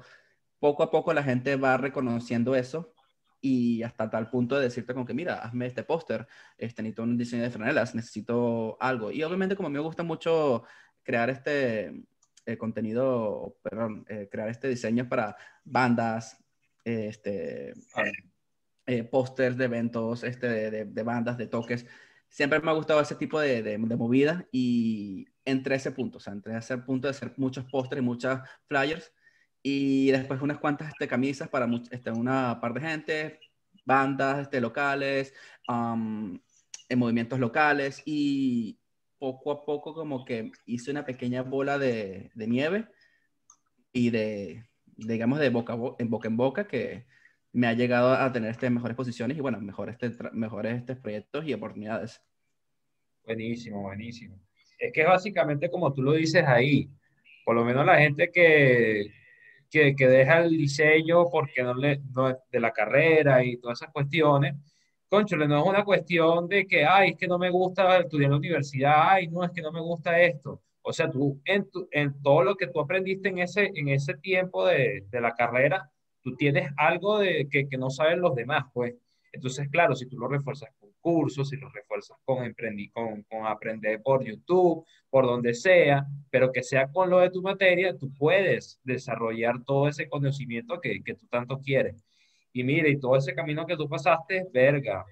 poco 0.60 0.84
a 0.84 0.92
poco 0.92 1.14
la 1.14 1.24
gente 1.24 1.56
va 1.56 1.78
reconociendo 1.78 2.56
eso 2.56 2.94
y 3.42 3.84
hasta 3.84 4.10
tal 4.10 4.30
punto 4.30 4.56
de 4.56 4.64
decirte 4.64 4.94
como 4.94 5.06
que, 5.06 5.14
mira, 5.14 5.36
hazme 5.40 5.66
este 5.66 5.84
póster, 5.84 6.26
este, 6.58 6.82
necesito 6.82 7.04
un 7.04 7.18
diseño 7.18 7.44
de 7.44 7.52
franelas, 7.52 7.94
necesito 7.94 8.78
algo. 8.80 9.12
Y 9.12 9.22
obviamente 9.24 9.56
como 9.58 9.68
a 9.68 9.70
mí 9.70 9.74
me 9.74 9.82
gusta 9.82 10.04
mucho 10.04 10.64
crear 11.04 11.30
este, 11.30 12.06
eh, 12.46 12.58
contenido, 12.58 13.58
perdón, 13.62 14.06
eh, 14.08 14.30
crear 14.32 14.48
este 14.48 14.70
diseño 14.70 15.10
para 15.10 15.36
bandas, 15.66 16.42
este, 16.86 17.74
eh, 18.86 19.10
de 19.12 19.66
eventos, 19.66 20.24
este, 20.24 20.72
de, 20.72 21.04
bandas, 21.04 21.38
de 21.38 21.48
toques. 21.48 21.86
Siempre 22.30 22.60
me 22.60 22.72
ha 22.72 22.74
gustado 22.74 23.02
ese 23.02 23.16
tipo 23.16 23.40
de, 23.40 23.62
de, 23.64 23.78
de 23.78 23.96
movida 23.96 24.48
y 24.52 25.28
entre 25.46 25.76
ese 25.76 25.92
punto, 25.92 26.18
o 26.18 26.22
sea, 26.22 26.34
entre 26.34 26.58
ese 26.58 26.78
punto 26.80 27.08
de 27.08 27.12
hacer 27.12 27.34
muchos 27.38 27.66
pósters 27.66 28.02
y 28.02 28.06
muchas 28.06 28.42
flyers 28.68 29.14
y 29.64 30.12
después 30.12 30.42
unas 30.42 30.60
cuantas 30.60 30.90
este, 30.90 31.08
camisas 31.08 31.48
para 31.48 31.68
este, 31.90 32.12
una 32.12 32.60
par 32.60 32.74
de 32.74 32.82
gente, 32.82 33.40
bandas 33.86 34.42
este, 34.42 34.60
locales, 34.60 35.34
en 35.68 37.00
movimientos 37.00 37.40
locales 37.40 38.04
y 38.06 38.78
poco 39.18 39.52
a 39.52 39.66
poco 39.66 39.94
como 39.94 40.26
que 40.26 40.52
hice 40.66 40.92
una 40.92 41.06
pequeña 41.06 41.42
bola 41.44 41.78
de, 41.78 42.32
de 42.36 42.48
nieve 42.48 42.88
y 43.94 44.10
de, 44.10 44.68
digamos, 44.86 45.40
de 45.40 45.50
boca 45.50 45.78
en 45.98 46.38
boca 46.38 46.68
que 46.68 47.06
me 47.54 47.68
ha 47.68 47.74
llegado 47.74 48.12
a 48.12 48.32
tener 48.32 48.50
este, 48.50 48.70
mejores 48.70 48.98
posiciones 48.98 49.38
y 49.38 49.42
bueno, 49.42 49.62
mejores, 49.62 49.96
este, 50.02 50.32
mejores 50.32 50.80
este, 50.80 50.96
proyectos 50.96 51.46
y 51.46 51.54
oportunidades. 51.54 52.22
Buenísimo, 53.26 53.82
buenísimo. 53.82 54.40
Es 54.80 54.92
que 54.92 55.04
básicamente 55.06 55.70
como 55.70 55.94
tú 55.94 56.02
lo 56.02 56.14
dices 56.14 56.44
ahí, 56.46 56.90
por 57.46 57.56
lo 57.56 57.64
menos 57.64 57.86
la 57.86 58.00
gente 58.00 58.32
que, 58.32 59.12
que, 59.70 59.96
que 59.96 60.08
deja 60.08 60.40
el 60.40 60.58
diseño 60.58 61.30
porque 61.30 61.62
no 61.62 61.76
le, 61.76 62.02
no, 62.14 62.36
de 62.52 62.60
la 62.60 62.72
carrera 62.72 63.44
y 63.46 63.58
todas 63.58 63.82
esas 63.82 63.94
cuestiones, 63.94 64.56
conchole, 65.08 65.48
no 65.48 65.60
es 65.60 65.66
una 65.66 65.86
cuestión 65.86 66.48
de 66.48 66.66
que, 66.66 66.84
ay, 66.86 67.12
es 67.12 67.18
que 67.18 67.28
no 67.28 67.38
me 67.38 67.52
gusta 67.52 68.00
estudiar 68.00 68.26
en 68.26 68.32
la 68.32 68.38
universidad, 68.38 68.96
ay, 68.98 69.28
no, 69.28 69.44
es 69.44 69.52
que 69.52 69.62
no 69.62 69.72
me 69.72 69.80
gusta 69.80 70.20
esto. 70.20 70.64
O 70.82 70.92
sea, 70.92 71.10
tú, 71.10 71.40
en, 71.46 71.70
tu, 71.70 71.88
en 71.92 72.20
todo 72.24 72.44
lo 72.44 72.56
que 72.56 72.68
tú 72.68 72.80
aprendiste 72.80 73.30
en 73.30 73.38
ese, 73.38 73.72
en 73.76 73.90
ese 73.90 74.16
tiempo 74.16 74.66
de, 74.66 75.06
de 75.08 75.22
la 75.22 75.36
carrera, 75.36 75.93
tú 76.24 76.36
tienes 76.36 76.72
algo 76.78 77.20
de, 77.20 77.48
que, 77.50 77.68
que 77.68 77.78
no 77.78 77.90
saben 77.90 78.22
los 78.22 78.36
demás, 78.36 78.66
pues. 78.74 78.96
Entonces, 79.32 79.68
claro, 79.70 79.96
si 79.96 80.08
tú 80.08 80.18
lo 80.18 80.28
refuerzas 80.28 80.70
con 80.80 80.92
cursos, 81.02 81.50
si 81.50 81.58
lo 81.58 81.70
refuerzas 81.70 82.18
con, 82.24 82.44
emprendí, 82.44 82.90
con, 82.90 83.24
con 83.24 83.46
aprender 83.46 84.02
por 84.02 84.24
YouTube, 84.24 84.86
por 85.10 85.26
donde 85.26 85.54
sea, 85.54 86.06
pero 86.30 86.52
que 86.52 86.64
sea 86.64 86.88
con 86.92 87.10
lo 87.10 87.20
de 87.20 87.32
tu 87.32 87.42
materia, 87.42 87.98
tú 87.98 88.14
puedes 88.14 88.80
desarrollar 88.84 89.64
todo 89.66 89.88
ese 89.88 90.08
conocimiento 90.08 90.80
que, 90.80 91.04
que 91.04 91.16
tú 91.16 91.28
tanto 91.28 91.60
quieres. 91.60 92.04
Y 92.54 92.64
mire, 92.64 92.90
y 92.90 93.00
todo 93.00 93.18
ese 93.18 93.34
camino 93.34 93.66
que 93.66 93.76
tú 93.76 93.90
pasaste, 93.90 94.48
verga, 94.54 95.04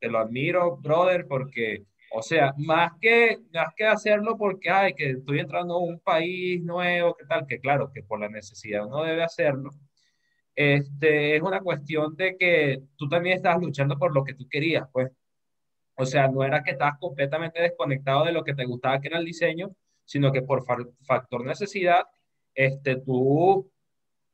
te 0.00 0.08
lo 0.08 0.18
admiro, 0.18 0.76
brother, 0.78 1.26
porque, 1.28 1.84
o 2.12 2.22
sea, 2.22 2.52
más 2.56 2.92
que, 3.00 3.38
más 3.52 3.72
que 3.76 3.86
hacerlo 3.86 4.36
porque, 4.36 4.70
ay, 4.70 4.94
que 4.94 5.10
estoy 5.10 5.38
entrando 5.38 5.74
a 5.74 5.78
un 5.78 6.00
país 6.00 6.62
nuevo, 6.62 7.14
que 7.14 7.26
tal, 7.26 7.46
que 7.46 7.60
claro, 7.60 7.92
que 7.92 8.02
por 8.02 8.18
la 8.18 8.28
necesidad 8.28 8.86
uno 8.86 9.04
debe 9.04 9.22
hacerlo, 9.22 9.70
este, 10.60 11.36
es 11.36 11.42
una 11.42 11.60
cuestión 11.60 12.14
de 12.16 12.36
que 12.36 12.82
tú 12.96 13.08
también 13.08 13.36
estás 13.36 13.58
luchando 13.58 13.96
por 13.96 14.14
lo 14.14 14.22
que 14.24 14.34
tú 14.34 14.46
querías, 14.46 14.86
pues. 14.92 15.10
O 15.96 16.04
sea, 16.04 16.28
no 16.28 16.44
era 16.44 16.62
que 16.62 16.72
estabas 16.72 16.98
completamente 16.98 17.62
desconectado 17.62 18.26
de 18.26 18.32
lo 18.32 18.44
que 18.44 18.54
te 18.54 18.66
gustaba, 18.66 19.00
que 19.00 19.08
era 19.08 19.18
el 19.18 19.24
diseño, 19.24 19.70
sino 20.04 20.30
que 20.30 20.42
por 20.42 20.64
factor 21.06 21.46
necesidad, 21.46 22.02
este, 22.54 22.96
tú 22.96 23.70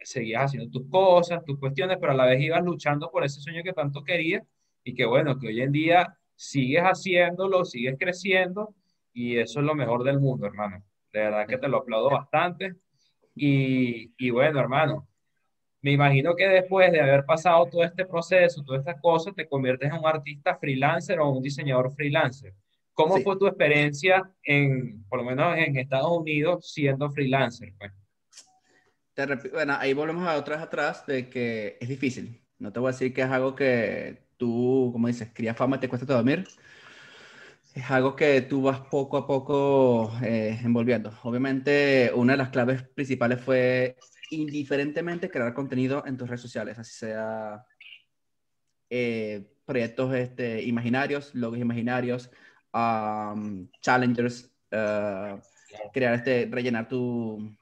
seguías 0.01 0.47
haciendo 0.47 0.69
tus 0.69 0.91
cosas, 0.91 1.45
tus 1.45 1.61
cuestiones, 1.61 1.99
pero 2.01 2.13
a 2.13 2.17
la 2.17 2.27
vez 2.27 2.41
ibas 2.41 2.65
luchando 2.65 3.09
por 3.11 3.25
ese 3.25 3.41
sueño 3.41 3.63
que 3.63 3.73
tanto 3.73 4.03
querías 4.03 4.43
y 4.83 4.95
que 4.95 5.05
bueno, 5.07 5.39
que 5.39 5.49
hoy 5.49 5.61
en 5.61 5.71
día 5.71 6.19
sigues 6.35 6.83
haciéndolo, 6.83 7.65
sigues 7.65 7.97
creciendo 7.99 8.75
y 9.13 9.39
eso 9.39 9.61
es 9.61 9.67
lo 9.67 9.77
mejor 9.77 10.03
del 10.03 10.19
mundo, 10.19 10.47
hermano. 10.47 10.83
De 11.13 11.21
verdad 11.21 11.47
que 11.47 11.59
te 11.59 11.69
lo 11.69 11.79
aplaudo 11.79 12.11
bastante. 12.11 12.75
Y, 13.35 14.13
y 14.19 14.31
bueno, 14.31 14.59
hermano, 14.61 15.09
me 15.87 15.93
imagino 15.93 16.35
que 16.35 16.49
después 16.49 16.91
de 16.91 17.01
haber 17.01 17.25
pasado 17.25 17.65
todo 17.67 17.85
este 17.85 18.05
proceso, 18.05 18.61
todas 18.65 18.81
estas 18.81 19.01
cosas, 19.01 19.33
te 19.37 19.47
conviertes 19.47 19.89
en 19.89 19.97
un 19.97 20.05
artista 20.05 20.57
freelancer 20.57 21.21
o 21.21 21.31
un 21.31 21.41
diseñador 21.41 21.95
freelancer. 21.95 22.55
¿Cómo 22.93 23.17
sí. 23.17 23.23
fue 23.23 23.39
tu 23.39 23.47
experiencia 23.47 24.29
en, 24.43 25.05
por 25.05 25.21
lo 25.21 25.27
menos 25.27 25.57
en 25.57 25.77
Estados 25.77 26.11
Unidos, 26.11 26.73
siendo 26.73 27.09
freelancer? 27.09 27.73
Pues? 27.79 27.93
te 29.15 29.49
bueno, 29.51 29.77
ahí 29.79 29.93
volvemos 29.95 30.27
a 30.27 30.37
otras 30.37 30.61
atrás 30.61 31.07
de 31.07 31.31
que 31.31 31.79
es 31.81 31.89
difícil. 31.89 32.43
No 32.59 32.73
te 32.73 32.81
voy 32.81 32.89
a 32.89 32.91
decir 32.91 33.15
que 33.15 33.23
es 33.23 33.31
algo 33.31 33.55
que 33.55 34.27
tú, 34.39 34.91
como 34.93 35.07
dices, 35.07 35.29
crías 35.33 35.57
fama 35.57 35.77
y 35.77 35.79
te 35.79 35.89
cuesta 35.89 36.13
dormir. 36.13 36.49
Es 37.77 37.89
algo 37.93 38.17
que 38.17 38.41
tú 38.41 38.63
vas 38.63 38.81
poco 38.81 39.19
a 39.19 39.27
poco 39.29 40.11
eh, 40.25 40.59
envolviendo. 40.65 41.13
Obviamente, 41.23 42.11
una 42.13 42.33
de 42.33 42.39
las 42.39 42.49
claves 42.49 42.83
principales 42.83 43.41
fue 43.41 43.97
indiferentemente 44.31 45.31
crear 45.31 45.55
contenido 45.55 46.05
en 46.07 46.17
tus 46.17 46.29
redes 46.29 46.41
sociales, 46.43 46.79
así 46.79 46.93
sea 46.93 47.65
eh, 48.91 49.45
proyectos 49.65 50.15
este, 50.15 50.63
imaginarios, 50.63 51.35
logos 51.35 51.59
imaginarios, 51.59 52.31
um, 52.73 53.69
challengers, 53.81 54.51
uh, 54.73 55.41
crear 55.93 56.15
este, 56.15 56.49
rellenar 56.51 56.89
tu, 56.89 57.57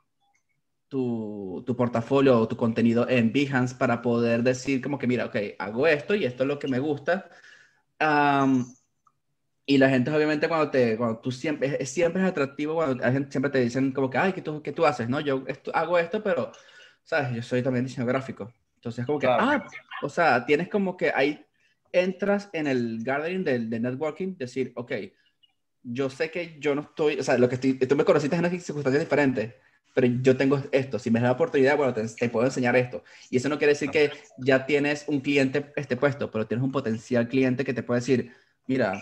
tu, 0.89 1.63
tu, 1.67 1.77
portafolio 1.77 2.39
o 2.39 2.49
tu 2.49 2.57
contenido 2.57 3.09
en 3.09 3.33
Behance 3.33 3.75
para 3.75 4.03
poder 4.03 4.43
decir 4.43 4.83
como 4.83 4.99
que, 4.99 5.07
mira, 5.07 5.27
ok, 5.27 5.37
hago 5.59 5.87
esto 5.87 6.15
y 6.15 6.25
esto 6.25 6.43
es 6.43 6.49
lo 6.49 6.59
que 6.59 6.69
me 6.69 6.79
gusta. 6.79 7.31
Y 9.67 9.79
la 9.79 9.89
gente 9.89 10.11
obviamente 10.11 10.49
cuando 10.49 10.71
te, 10.71 10.97
cuando 10.97 11.19
tú 11.19 11.31
siempre, 11.31 11.77
es, 11.81 11.89
siempre 11.89 12.23
es 12.23 12.29
atractivo 12.29 12.75
cuando 12.75 13.03
la 13.03 13.13
gente 13.13 13.31
siempre 13.31 13.51
te 13.51 13.61
dicen 13.61 13.93
como 13.93 14.11
que, 14.11 14.19
ay, 14.19 14.33
¿qué 14.33 14.43
tú, 14.43 14.63
qué 14.63 14.73
tú 14.73 14.85
haces? 14.85 15.09
No, 15.09 15.21
yo 15.21 15.45
esto, 15.47 15.71
hago 15.75 15.99
esto, 15.99 16.23
pero, 16.23 16.53
¿sabes? 17.03 17.35
Yo 17.35 17.43
soy 17.43 17.63
también 17.63 17.85
diseñador 17.85 18.13
gráfico. 18.15 18.53
Entonces 18.77 19.07
como 19.07 19.19
que, 19.19 19.27
claro. 19.27 19.43
ah, 19.43 19.67
o 20.03 20.09
sea, 20.09 20.45
tienes 20.45 20.69
como 20.69 20.97
que 20.97 21.11
ahí 21.15 21.45
entras 21.93 22.51
en 22.53 22.67
el 22.67 23.03
gathering 23.03 23.45
del 23.45 23.71
de 23.71 23.81
networking, 23.81 24.37
decir, 24.37 24.73
ok, 24.77 24.93
yo 25.83 26.11
sé 26.11 26.31
que 26.31 26.59
yo 26.59 26.75
no 26.75 26.83
estoy, 26.83 27.19
o 27.19 27.23
sea, 27.23 27.39
lo 27.39 27.49
que 27.49 27.55
estoy, 27.55 27.79
tú 27.79 27.97
me 27.97 28.05
conociste 28.05 28.37
en 28.37 28.45
una 28.45 28.51
circunstancia 28.51 29.01
diferente 29.01 29.57
pero 29.95 30.09
yo 30.09 30.37
tengo 30.37 30.61
esto, 30.73 30.99
si 30.99 31.11
me 31.11 31.21
da 31.21 31.27
la 31.27 31.33
oportunidad, 31.33 31.77
bueno, 31.77 31.95
te, 31.95 32.05
te, 32.09 32.29
puedo 32.29 32.45
enseñar 32.45 32.75
esto. 32.75 33.05
Y 33.31 33.37
eso 33.37 33.49
no 33.49 33.59
quiere 33.59 33.75
decir 33.75 33.91
que 33.91 34.11
ya 34.39 34.67
tienes 34.67 35.05
un 35.07 35.21
cliente 35.21 35.73
este 35.77 35.97
puesto, 35.97 36.33
pero 36.33 36.49
tienes 36.49 36.65
un 36.65 36.73
potencial 36.73 37.29
cliente 37.29 37.65
que 37.65 37.73
te 37.73 37.85
puede 37.85 38.01
decir, 38.01 38.33
mira, 38.67 39.01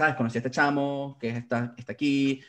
sabes, 0.00 0.16
conocí 0.16 0.38
a 0.38 0.40
este 0.40 0.50
chamo, 0.50 1.18
que 1.20 1.28
está, 1.28 1.74
está 1.76 1.92
aquí, 1.92 2.40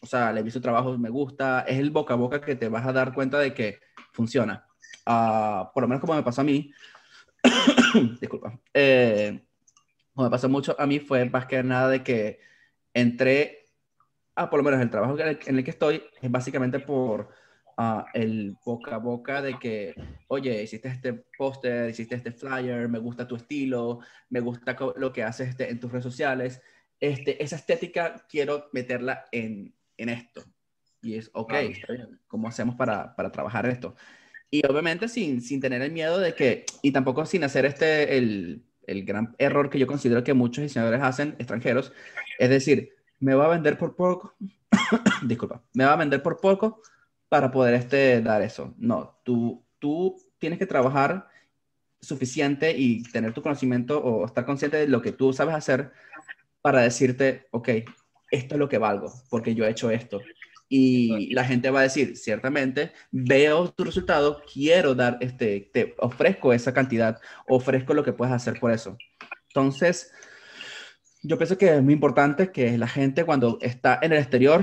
o 0.00 0.06
sea, 0.06 0.32
le 0.32 0.42
vi 0.42 0.50
su 0.50 0.60
trabajo, 0.60 0.96
me 0.96 1.10
gusta, 1.10 1.60
es 1.68 1.78
el 1.78 1.90
boca 1.90 2.14
a 2.14 2.16
boca 2.16 2.40
que 2.40 2.56
te 2.56 2.68
vas 2.68 2.86
a 2.86 2.92
dar 2.92 3.12
cuenta 3.12 3.38
de 3.38 3.52
que 3.52 3.80
funciona. 4.12 4.66
Uh, 5.06 5.70
por 5.74 5.82
lo 5.82 5.88
menos 5.88 6.00
como 6.00 6.14
me 6.14 6.22
pasó 6.22 6.40
a 6.40 6.44
mí, 6.44 6.72
disculpa, 8.20 8.58
eh, 8.72 9.44
como 10.14 10.28
me 10.28 10.30
pasó 10.30 10.48
mucho 10.48 10.74
a 10.78 10.86
mí 10.86 10.98
fue 10.98 11.26
más 11.26 11.44
que 11.44 11.62
nada 11.62 11.90
de 11.90 12.02
que 12.02 12.40
entré 12.94 13.66
ah, 14.34 14.48
por 14.48 14.60
lo 14.60 14.64
menos 14.64 14.80
el 14.80 14.90
trabajo 14.90 15.16
en 15.18 15.58
el 15.58 15.64
que 15.64 15.70
estoy 15.70 16.02
es 16.22 16.30
básicamente 16.30 16.78
por 16.80 17.28
uh, 17.76 18.02
el 18.14 18.56
boca 18.64 18.94
a 18.94 18.98
boca 18.98 19.42
de 19.42 19.58
que, 19.58 19.94
oye, 20.28 20.62
hiciste 20.62 20.88
este 20.88 21.12
póster, 21.36 21.90
hiciste 21.90 22.14
este 22.14 22.32
flyer, 22.32 22.88
me 22.88 22.98
gusta 22.98 23.28
tu 23.28 23.36
estilo, 23.36 24.00
me 24.30 24.40
gusta 24.40 24.76
lo 24.96 25.12
que 25.12 25.22
haces 25.22 25.50
este, 25.50 25.70
en 25.70 25.80
tus 25.80 25.90
redes 25.90 26.04
sociales, 26.04 26.62
este, 27.04 27.42
esa 27.42 27.56
estética 27.56 28.24
quiero 28.28 28.68
meterla 28.72 29.26
en, 29.30 29.74
en 29.96 30.08
esto. 30.08 30.42
Y 31.02 31.16
es, 31.16 31.30
ok, 31.34 31.48
claro. 31.48 31.68
está 31.68 31.92
bien, 31.92 32.20
¿cómo 32.26 32.48
hacemos 32.48 32.76
para, 32.76 33.14
para 33.14 33.30
trabajar 33.30 33.66
esto? 33.66 33.94
Y 34.50 34.64
obviamente 34.66 35.08
sin, 35.08 35.42
sin 35.42 35.60
tener 35.60 35.82
el 35.82 35.92
miedo 35.92 36.18
de 36.18 36.34
que, 36.34 36.64
y 36.80 36.92
tampoco 36.92 37.26
sin 37.26 37.44
hacer 37.44 37.66
este, 37.66 38.16
el, 38.16 38.64
el 38.86 39.04
gran 39.04 39.34
error 39.38 39.68
que 39.68 39.78
yo 39.78 39.86
considero 39.86 40.24
que 40.24 40.32
muchos 40.32 40.62
diseñadores 40.62 41.02
hacen, 41.02 41.36
extranjeros, 41.38 41.92
es 42.38 42.48
decir, 42.48 42.90
me 43.20 43.34
va 43.34 43.46
a 43.46 43.48
vender 43.48 43.76
por 43.76 43.96
poco, 43.96 44.34
disculpa, 45.26 45.62
me 45.74 45.84
va 45.84 45.92
a 45.92 45.96
vender 45.96 46.22
por 46.22 46.40
poco 46.40 46.80
para 47.28 47.50
poder 47.50 47.74
este, 47.74 48.22
dar 48.22 48.42
eso. 48.42 48.74
No, 48.78 49.20
tú, 49.24 49.66
tú 49.78 50.16
tienes 50.38 50.58
que 50.58 50.66
trabajar 50.66 51.28
suficiente 52.00 52.74
y 52.76 53.02
tener 53.02 53.32
tu 53.32 53.42
conocimiento 53.42 54.02
o 54.02 54.24
estar 54.24 54.44
consciente 54.46 54.76
de 54.76 54.88
lo 54.88 55.02
que 55.02 55.12
tú 55.12 55.32
sabes 55.32 55.54
hacer 55.54 55.92
para 56.64 56.80
decirte, 56.80 57.46
ok, 57.50 57.68
esto 58.30 58.54
es 58.54 58.58
lo 58.58 58.70
que 58.70 58.78
valgo, 58.78 59.12
porque 59.28 59.54
yo 59.54 59.66
he 59.66 59.70
hecho 59.70 59.90
esto. 59.90 60.22
Y 60.66 61.34
la 61.34 61.44
gente 61.44 61.68
va 61.68 61.80
a 61.80 61.82
decir, 61.82 62.16
ciertamente, 62.16 62.92
veo 63.10 63.70
tu 63.70 63.84
resultado, 63.84 64.40
quiero 64.50 64.94
dar, 64.94 65.18
este, 65.20 65.68
te 65.74 65.94
ofrezco 65.98 66.54
esa 66.54 66.72
cantidad, 66.72 67.20
ofrezco 67.46 67.92
lo 67.92 68.02
que 68.02 68.14
puedes 68.14 68.32
hacer 68.32 68.58
por 68.58 68.72
eso. 68.72 68.96
Entonces, 69.48 70.10
yo 71.22 71.36
pienso 71.36 71.58
que 71.58 71.76
es 71.76 71.82
muy 71.82 71.92
importante 71.92 72.50
que 72.50 72.78
la 72.78 72.88
gente 72.88 73.24
cuando 73.26 73.58
está 73.60 73.98
en 74.00 74.12
el 74.12 74.20
exterior 74.20 74.62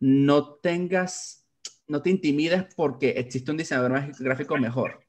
no 0.00 0.56
tengas, 0.56 1.48
no 1.86 2.02
te 2.02 2.10
intimides 2.10 2.66
porque 2.76 3.12
existe 3.12 3.50
un 3.50 3.56
diseñador 3.56 4.12
gráfico 4.18 4.58
mejor. 4.58 5.02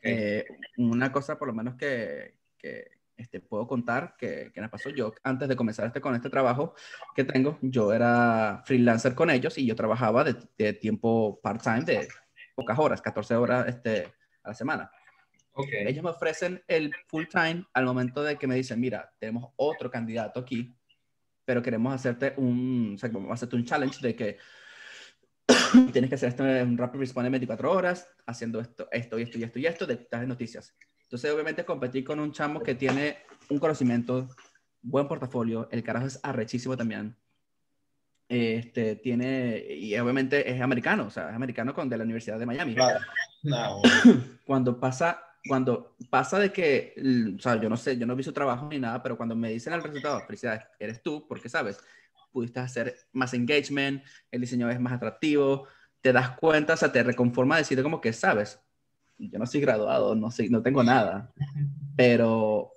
Eh, 0.00 0.46
una 0.78 1.12
cosa 1.12 1.38
por 1.38 1.48
lo 1.48 1.54
menos 1.54 1.74
que, 1.74 2.34
que, 2.56 2.94
este, 3.16 3.40
puedo 3.40 3.66
contar 3.66 4.16
que, 4.18 4.50
que 4.52 4.60
me 4.60 4.68
pasó 4.68 4.90
yo 4.90 5.12
antes 5.22 5.48
de 5.48 5.56
comenzar 5.56 5.86
este, 5.86 6.00
con 6.00 6.14
este 6.14 6.30
trabajo 6.30 6.74
que 7.14 7.24
tengo. 7.24 7.58
Yo 7.62 7.92
era 7.92 8.62
freelancer 8.64 9.14
con 9.14 9.30
ellos 9.30 9.56
y 9.58 9.66
yo 9.66 9.76
trabajaba 9.76 10.24
de, 10.24 10.36
de 10.58 10.72
tiempo 10.72 11.40
part-time 11.42 11.82
de 11.82 12.08
pocas 12.54 12.78
horas, 12.78 13.00
14 13.00 13.36
horas 13.36 13.68
este, 13.68 14.12
a 14.42 14.48
la 14.48 14.54
semana. 14.54 14.90
Okay. 15.52 15.86
Ellos 15.86 16.02
me 16.02 16.10
ofrecen 16.10 16.62
el 16.66 16.92
full-time 17.06 17.64
al 17.72 17.84
momento 17.84 18.22
de 18.24 18.36
que 18.36 18.46
me 18.46 18.56
dicen, 18.56 18.80
mira, 18.80 19.12
tenemos 19.20 19.52
otro 19.56 19.88
candidato 19.88 20.40
aquí, 20.40 20.76
pero 21.44 21.62
queremos 21.62 21.94
hacerte 21.94 22.34
un, 22.36 22.94
o 22.96 22.98
sea, 22.98 23.08
vamos 23.10 23.30
a 23.30 23.34
hacerte 23.34 23.54
un 23.54 23.64
challenge 23.64 24.00
de 24.00 24.16
que 24.16 24.38
tienes 25.92 26.08
que 26.08 26.16
hacer 26.16 26.30
esto 26.30 26.44
en 26.44 26.70
un 26.70 26.78
rapid 26.78 26.98
response 26.98 27.26
en 27.26 27.32
24 27.32 27.70
horas, 27.70 28.08
haciendo 28.26 28.60
esto, 28.60 28.88
esto 28.90 29.18
y 29.18 29.22
esto 29.22 29.38
y 29.38 29.44
esto 29.44 29.58
y 29.60 29.66
esto 29.66 29.86
de 29.86 29.94
estas 29.94 30.26
noticias. 30.26 30.76
Entonces, 31.14 31.32
obviamente, 31.32 31.64
competí 31.64 32.02
con 32.02 32.18
un 32.18 32.32
chamo 32.32 32.60
que 32.60 32.74
tiene 32.74 33.18
un 33.48 33.60
conocimiento, 33.60 34.28
buen 34.82 35.06
portafolio, 35.06 35.68
el 35.70 35.84
carajo 35.84 36.06
es 36.06 36.18
arrechísimo 36.24 36.76
también. 36.76 37.14
Este, 38.28 38.96
tiene, 38.96 39.64
y 39.78 39.96
obviamente 39.96 40.50
es 40.50 40.60
americano, 40.60 41.06
o 41.06 41.10
sea, 41.10 41.28
es 41.28 41.36
americano 41.36 41.72
con 41.72 41.88
de 41.88 41.98
la 41.98 42.02
Universidad 42.02 42.36
de 42.36 42.46
Miami. 42.46 42.74
Claro. 42.74 42.98
No. 43.44 43.80
Cuando 44.44 44.80
pasa, 44.80 45.24
cuando 45.46 45.94
pasa 46.10 46.40
de 46.40 46.50
que, 46.50 46.96
o 47.38 47.40
sea, 47.40 47.60
yo 47.60 47.68
no 47.68 47.76
sé, 47.76 47.96
yo 47.96 48.06
no 48.06 48.16
vi 48.16 48.24
su 48.24 48.32
trabajo 48.32 48.66
ni 48.68 48.80
nada, 48.80 49.00
pero 49.00 49.16
cuando 49.16 49.36
me 49.36 49.50
dicen 49.50 49.72
el 49.72 49.84
resultado, 49.84 50.20
felicidades, 50.26 50.64
eres 50.80 51.00
tú, 51.00 51.28
porque 51.28 51.48
sabes, 51.48 51.78
pudiste 52.32 52.58
hacer 52.58 52.92
más 53.12 53.34
engagement, 53.34 54.02
el 54.32 54.40
diseño 54.40 54.68
es 54.68 54.80
más 54.80 54.94
atractivo, 54.94 55.68
te 56.00 56.12
das 56.12 56.32
cuenta, 56.32 56.74
o 56.74 56.76
sea, 56.76 56.90
te 56.90 57.04
reconforma 57.04 57.56
decir 57.56 57.80
como 57.84 58.00
que 58.00 58.12
sabes, 58.12 58.63
yo 59.18 59.38
no 59.38 59.46
soy 59.46 59.60
graduado, 59.60 60.14
no, 60.14 60.30
sé, 60.30 60.48
no 60.50 60.62
tengo 60.62 60.82
nada, 60.82 61.32
pero 61.96 62.74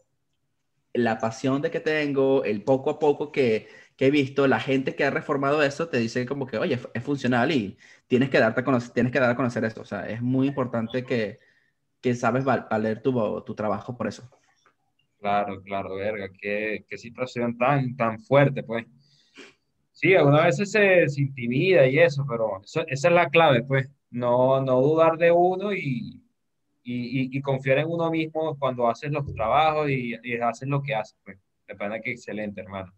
la 0.94 1.20
pasión 1.20 1.62
de 1.62 1.72
que 1.72 1.80
tengo, 1.80 2.44
el 2.44 2.64
poco 2.64 2.90
a 2.90 3.00
poco 3.00 3.32
que, 3.32 3.68
que 3.96 4.08
he 4.08 4.12
visto, 4.12 4.48
la 4.48 4.60
gente 4.60 4.96
que 4.96 5.04
ha 5.04 5.10
reformado 5.10 5.64
eso 5.64 5.90
te 5.90 5.98
dice 5.98 6.26
como 6.26 6.48
que, 6.48 6.58
oye, 6.58 6.80
es 6.94 7.04
funcional 7.04 7.52
y 7.52 7.78
tienes 8.08 8.30
que, 8.30 8.40
darte 8.40 8.62
a 8.62 8.64
conocer, 8.64 8.94
tienes 8.94 9.12
que 9.12 9.20
dar 9.20 9.32
a 9.32 9.36
conocer 9.36 9.64
eso. 9.66 9.82
O 9.82 9.86
sea, 9.86 10.08
es 10.08 10.22
muy 10.22 10.48
importante 10.48 11.04
que, 11.04 11.40
que 12.02 12.16
sabes 12.16 12.44
valer 12.44 13.02
tu, 13.02 13.42
tu 13.42 13.56
trabajo 13.56 13.98
por 13.98 14.08
eso. 14.08 14.30
Claro, 15.20 15.62
claro, 15.64 15.96
verga, 15.96 16.30
qué, 16.40 16.86
qué 16.88 16.98
situación 16.98 17.58
tan, 17.58 17.96
tan 17.96 18.20
fuerte, 18.20 18.64
pues. 18.64 18.86
Sí, 19.92 20.14
algunas 20.14 20.46
veces 20.46 20.72
se, 20.72 21.08
se 21.10 21.22
intimida 21.22 21.88
y 21.88 21.98
eso, 21.98 22.24
pero 22.30 22.62
esa 22.64 22.86
es 22.88 23.04
la 23.14 23.30
clave, 23.30 23.64
pues. 23.64 23.90
No, 24.10 24.62
no 24.62 24.80
dudar 24.80 25.18
de 25.18 25.32
uno 25.32 25.74
y, 25.74 26.24
y, 26.90 27.38
y, 27.38 27.42
confiar 27.42 27.80
en 27.80 27.88
uno 27.90 28.10
mismo 28.10 28.58
cuando 28.58 28.88
haces 28.90 29.12
los 29.12 29.26
trabajos 29.34 29.90
y, 29.90 30.16
y 30.24 30.38
haces 30.38 30.70
lo 30.70 30.82
que 30.82 30.96
haces, 30.96 31.18
pues. 31.24 31.38
De 31.68 31.74
verdad 31.74 32.00
que 32.02 32.12
excelente, 32.12 32.62
hermano. 32.62 32.94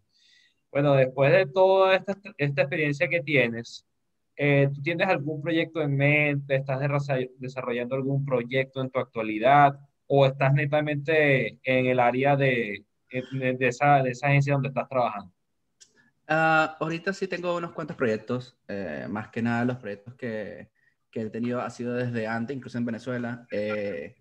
Bueno, 0.71 0.93
después 0.93 1.31
de 1.31 1.47
toda 1.47 1.95
esta, 1.95 2.15
esta 2.37 2.61
experiencia 2.61 3.07
que 3.07 3.21
tienes, 3.21 3.87
eh, 4.35 4.69
¿tú 4.71 4.81
tienes 4.83 5.07
algún 5.07 5.41
proyecto 5.41 5.81
en 5.81 5.97
mente? 5.97 6.55
¿Estás 6.55 6.79
desarrollando 7.39 7.95
algún 7.95 8.23
proyecto 8.23 8.79
en 8.81 8.91
tu 8.91 8.99
actualidad? 8.99 9.79
¿O 10.05 10.27
estás 10.27 10.53
netamente 10.53 11.57
en 11.63 11.87
el 11.87 11.99
área 11.99 12.35
de, 12.35 12.85
de, 13.11 13.53
de 13.53 13.67
esa, 13.67 14.03
de 14.03 14.11
esa 14.11 14.27
agencia 14.27 14.53
donde 14.53 14.69
estás 14.69 14.87
trabajando? 14.87 15.33
Uh, 16.29 16.77
ahorita 16.79 17.11
sí 17.11 17.27
tengo 17.27 17.57
unos 17.57 17.71
cuantos 17.71 17.97
proyectos, 17.97 18.55
eh, 18.67 19.07
más 19.09 19.29
que 19.29 19.41
nada 19.41 19.65
los 19.65 19.77
proyectos 19.77 20.13
que, 20.13 20.69
que, 21.11 21.21
he 21.21 21.29
tenido 21.29 21.61
ha 21.61 21.69
sido 21.69 21.93
desde 21.93 22.27
antes, 22.27 22.55
incluso 22.55 22.77
en 22.77 22.85
Venezuela. 22.85 23.47
Eh, 23.51 24.15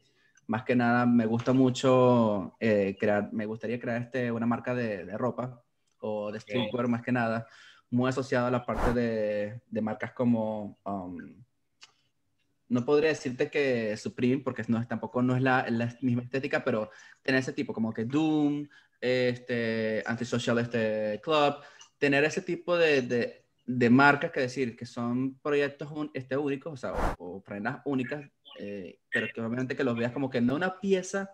más 0.47 0.65
que 0.65 0.75
nada 0.75 1.05
me 1.07 1.27
gusta 1.27 1.53
mucho 1.53 2.57
eh, 2.59 2.97
crear, 2.99 3.33
me 3.33 3.47
gustaría 3.47 3.79
crear 3.79 4.03
este, 4.03 4.33
una 4.33 4.47
marca 4.47 4.75
de, 4.75 5.05
de 5.05 5.19
ropa 5.19 5.63
o 6.01 6.33
de 6.33 6.41
streetwear 6.41 6.87
okay. 6.87 6.93
más 6.93 7.03
que 7.03 7.13
nada, 7.13 7.47
muy 7.91 8.09
asociado 8.09 8.47
a 8.47 8.51
la 8.51 8.65
parte 8.65 8.93
de, 8.93 9.61
de 9.67 9.81
marcas 9.81 10.13
como, 10.13 10.79
um, 10.85 11.43
no 12.69 12.85
podría 12.85 13.11
decirte 13.11 13.51
que 13.51 13.97
Supreme, 13.97 14.43
porque 14.43 14.65
no, 14.69 14.87
tampoco 14.87 15.23
no 15.23 15.37
es 15.37 15.43
la, 15.43 15.67
la, 15.71 15.97
misma 16.01 16.23
estética, 16.23 16.63
pero 16.65 16.91
tener 17.23 17.41
ese 17.41 17.53
tipo 17.53 17.73
como 17.73 17.93
que 17.93 18.05
Doom, 18.05 18.69
este, 19.01 20.03
Antisocial 20.07 20.59
este 20.59 21.21
Club, 21.23 21.57
tener 21.99 22.25
ese 22.25 22.43
tipo 22.43 22.77
de, 22.77 23.03
de, 23.03 23.48
de, 23.69 23.91
marcas 23.91 24.31
que 24.31 24.41
decir 24.41 24.77
que 24.77 24.87
son 24.87 25.39
proyectos 25.41 25.91
un, 25.91 26.11
este, 26.15 26.37
únicos, 26.37 26.73
o 26.73 26.77
sea, 26.77 26.93
o, 26.93 27.37
o 27.37 27.43
prendas 27.43 27.81
únicas, 27.85 28.29
eh, 28.59 28.99
pero 29.11 29.29
que 29.33 29.41
obviamente 29.41 29.77
que 29.77 29.85
los 29.85 29.97
veas 29.97 30.13
como 30.13 30.31
que 30.31 30.41
no 30.41 30.55
una 30.55 30.81
pieza, 30.81 31.31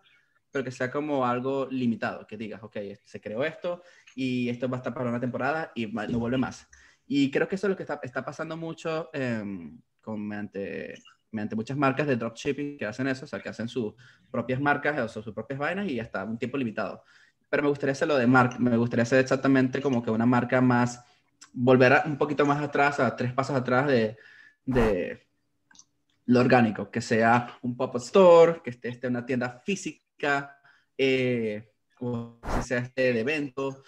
pero 0.51 0.65
que 0.65 0.71
sea 0.71 0.91
como 0.91 1.27
algo 1.27 1.67
limitado, 1.71 2.27
que 2.27 2.37
digas, 2.37 2.63
ok, 2.63 2.77
se 3.05 3.21
creó 3.21 3.45
esto 3.45 3.83
y 4.15 4.49
esto 4.49 4.69
va 4.69 4.77
a 4.77 4.81
estar 4.81 4.95
para 4.95 5.11
una 5.11 5.21
temporada 5.21 5.73
y 5.75 5.87
no 5.87 6.19
vuelve 6.19 6.39
más. 6.39 6.69
Y 7.07 7.31
creo 7.31 7.49
que 7.49 7.57
eso 7.57 7.67
es 7.67 7.71
lo 7.71 7.77
que 7.77 7.83
está, 7.83 8.01
está 8.03 8.25
pasando 8.25 8.57
mucho 8.57 9.11
eh, 9.13 9.43
con, 10.01 10.27
mediante, 10.27 10.95
mediante 11.31 11.57
muchas 11.57 11.77
marcas 11.77 12.07
de 12.07 12.17
dropshipping 12.17 12.79
que 12.79 12.87
hacen 12.87 13.09
eso, 13.09 13.25
o 13.25 13.29
sea, 13.29 13.41
que 13.41 13.49
hacen 13.49 13.69
sus 13.69 13.95
propias 14.31 14.61
marcas 14.61 15.17
o 15.17 15.23
sus 15.23 15.35
propias 15.35 15.59
vainas 15.59 15.89
y 15.89 15.99
hasta 15.99 16.25
un 16.25 16.39
tiempo 16.39 16.57
limitado 16.57 17.03
pero 17.55 17.63
me 17.63 17.69
gustaría 17.69 17.93
hacerlo 17.93 18.17
de 18.17 18.27
marca, 18.27 18.59
me 18.59 18.77
gustaría 18.77 19.05
hacer 19.05 19.21
exactamente 19.21 19.81
como 19.81 20.03
que 20.03 20.11
una 20.11 20.27
marca 20.27 20.61
más, 20.61 21.05
volver 21.53 21.93
a, 21.93 22.03
un 22.07 22.19
poquito 22.19 22.47
más 22.47 22.63
atrás, 22.63 23.01
a 23.01 23.15
tres 23.17 23.33
pasos 23.33 23.57
atrás 23.57 23.87
de, 23.87 24.17
de 24.65 25.27
lo 26.27 26.41
orgánico, 26.41 26.91
que 26.91 27.01
sea 27.01 27.59
un 27.63 27.77
pop-up 27.77 28.01
store, 28.01 28.61
que 28.63 28.71
esté, 28.71 28.89
esté 28.89 29.09
una 29.09 29.27
tienda 29.27 29.63
física, 29.65 30.59
eh, 30.97 31.71
o 32.01 32.39
que 32.41 32.63
sea 32.63 32.79
este 32.79 33.13
de 33.13 33.21
evento, 33.21 33.83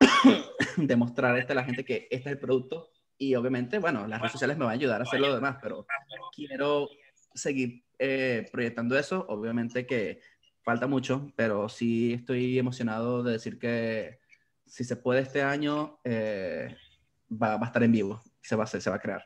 demostrar 0.76 1.36
a 1.36 1.54
la 1.54 1.64
gente 1.64 1.84
que 1.84 2.08
este 2.10 2.16
es 2.16 2.26
el 2.26 2.38
producto. 2.38 2.90
Y 3.16 3.34
obviamente, 3.34 3.78
bueno, 3.78 4.06
las 4.06 4.20
redes 4.20 4.32
sociales 4.32 4.56
me 4.56 4.64
van 4.64 4.72
a 4.72 4.74
ayudar 4.74 5.00
a 5.00 5.04
hacer 5.04 5.20
lo 5.20 5.34
demás, 5.34 5.56
pero 5.60 5.86
quiero 6.34 6.88
seguir 7.34 7.84
eh, 7.98 8.48
proyectando 8.52 8.96
eso, 8.96 9.26
obviamente 9.28 9.86
que 9.86 10.20
falta 10.62 10.86
mucho, 10.86 11.32
pero 11.34 11.68
sí 11.68 12.12
estoy 12.12 12.58
emocionado 12.58 13.22
de 13.22 13.32
decir 13.32 13.58
que 13.58 14.20
si 14.66 14.84
se 14.84 14.96
puede 14.96 15.22
este 15.22 15.42
año, 15.42 15.98
eh, 16.04 16.76
va, 17.30 17.56
va, 17.56 17.64
a 17.64 17.66
estar 17.66 17.82
en 17.82 17.92
vivo, 17.92 18.22
se 18.40 18.56
va, 18.56 18.62
a 18.62 18.64
hacer, 18.64 18.80
se 18.80 18.90
va 18.90 18.96
a 18.96 19.00
crear. 19.00 19.24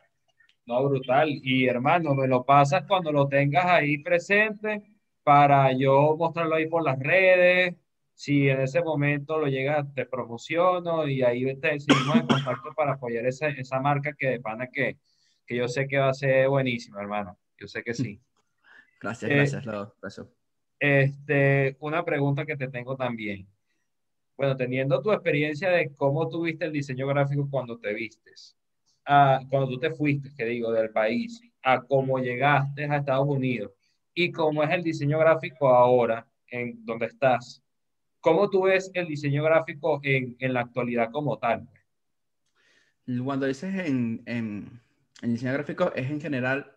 No, 0.65 0.83
brutal. 0.87 1.29
Y 1.29 1.67
hermano, 1.67 2.13
me 2.13 2.27
lo 2.27 2.45
pasas 2.45 2.85
cuando 2.87 3.11
lo 3.11 3.27
tengas 3.27 3.65
ahí 3.65 3.97
presente 3.97 4.81
para 5.23 5.71
yo 5.73 6.15
mostrarlo 6.17 6.55
ahí 6.55 6.67
por 6.67 6.83
las 6.83 6.99
redes. 6.99 7.75
Si 8.13 8.47
en 8.47 8.61
ese 8.61 8.81
momento 8.81 9.39
lo 9.39 9.47
llega, 9.47 9.85
te 9.93 10.05
promociono 10.05 11.07
y 11.07 11.23
ahí 11.23 11.55
te 11.59 11.79
seguimos 11.79 12.15
en 12.15 12.27
contacto 12.27 12.73
para 12.75 12.93
apoyar 12.93 13.25
esa, 13.25 13.47
esa 13.49 13.79
marca 13.79 14.13
que 14.13 14.27
de 14.29 14.39
pana 14.39 14.67
que, 14.67 14.97
que 15.45 15.55
yo 15.55 15.67
sé 15.67 15.87
que 15.87 15.97
va 15.97 16.09
a 16.09 16.13
ser 16.13 16.47
buenísima, 16.47 17.01
hermano. 17.01 17.37
Yo 17.57 17.67
sé 17.67 17.83
que 17.83 17.93
sí. 17.93 18.21
Gracias, 19.01 19.29
gracias, 19.31 19.67
eh, 19.67 19.91
gracias. 20.01 20.27
Este, 20.79 21.75
una 21.79 22.05
pregunta 22.05 22.45
que 22.45 22.55
te 22.55 22.67
tengo 22.67 22.95
también. 22.95 23.47
Bueno, 24.35 24.57
teniendo 24.57 25.01
tu 25.01 25.11
experiencia 25.11 25.69
de 25.69 25.93
cómo 25.95 26.27
tuviste 26.27 26.65
el 26.65 26.71
diseño 26.71 27.07
gráfico 27.07 27.47
cuando 27.49 27.77
te 27.77 27.93
vistes, 27.93 28.57
a, 29.05 29.39
cuando 29.49 29.69
tú 29.69 29.79
te 29.79 29.91
fuiste, 29.91 30.31
que 30.35 30.45
digo, 30.45 30.71
del 30.71 30.89
país, 30.89 31.41
a 31.61 31.81
cómo 31.81 32.19
llegaste 32.19 32.85
a 32.85 32.97
Estados 32.97 33.27
Unidos 33.27 33.71
y 34.13 34.31
cómo 34.31 34.63
es 34.63 34.71
el 34.71 34.83
diseño 34.83 35.19
gráfico 35.19 35.69
ahora, 35.69 36.27
en 36.47 36.83
donde 36.85 37.07
estás, 37.07 37.63
¿cómo 38.19 38.49
tú 38.49 38.63
ves 38.63 38.91
el 38.93 39.07
diseño 39.07 39.43
gráfico 39.43 39.99
en, 40.03 40.35
en 40.39 40.53
la 40.53 40.61
actualidad 40.61 41.11
como 41.11 41.37
tal? 41.37 41.67
Cuando 43.23 43.45
dices 43.45 43.73
en, 43.75 44.23
en, 44.25 44.81
en 45.21 45.33
diseño 45.33 45.53
gráfico, 45.53 45.91
es 45.93 46.09
en 46.09 46.21
general 46.21 46.71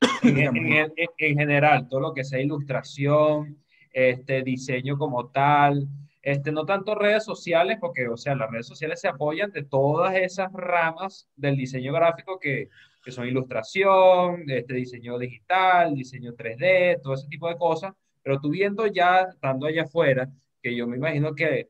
en, 0.22 0.38
en, 0.38 0.92
en, 1.18 1.38
general, 1.38 1.88
todo 1.88 2.00
lo 2.00 2.14
que 2.14 2.24
sea 2.24 2.40
ilustración, 2.40 3.58
este, 3.92 4.42
diseño 4.42 4.98
como 4.98 5.28
tal, 5.30 5.88
este, 6.26 6.50
no 6.50 6.66
tanto 6.66 6.96
redes 6.96 7.24
sociales, 7.24 7.78
porque, 7.80 8.08
o 8.08 8.16
sea, 8.16 8.34
las 8.34 8.50
redes 8.50 8.66
sociales 8.66 9.00
se 9.00 9.06
apoyan 9.06 9.52
de 9.52 9.62
todas 9.62 10.12
esas 10.16 10.52
ramas 10.52 11.28
del 11.36 11.56
diseño 11.56 11.92
gráfico 11.92 12.40
que, 12.40 12.68
que 13.04 13.12
son 13.12 13.28
ilustración, 13.28 14.42
este, 14.48 14.74
diseño 14.74 15.20
digital, 15.20 15.94
diseño 15.94 16.34
3D, 16.34 17.00
todo 17.00 17.14
ese 17.14 17.28
tipo 17.28 17.48
de 17.48 17.56
cosas, 17.56 17.94
pero 18.24 18.40
tú 18.40 18.50
viendo 18.50 18.88
ya, 18.88 19.20
estando 19.20 19.66
allá 19.66 19.84
afuera, 19.84 20.28
que 20.60 20.74
yo 20.74 20.88
me 20.88 20.96
imagino 20.96 21.32
que 21.32 21.68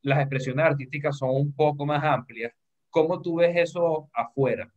las 0.00 0.20
expresiones 0.20 0.64
artísticas 0.64 1.18
son 1.18 1.32
un 1.32 1.52
poco 1.52 1.84
más 1.84 2.02
amplias, 2.02 2.54
¿cómo 2.88 3.20
tú 3.20 3.36
ves 3.36 3.54
eso 3.56 4.08
afuera? 4.14 4.72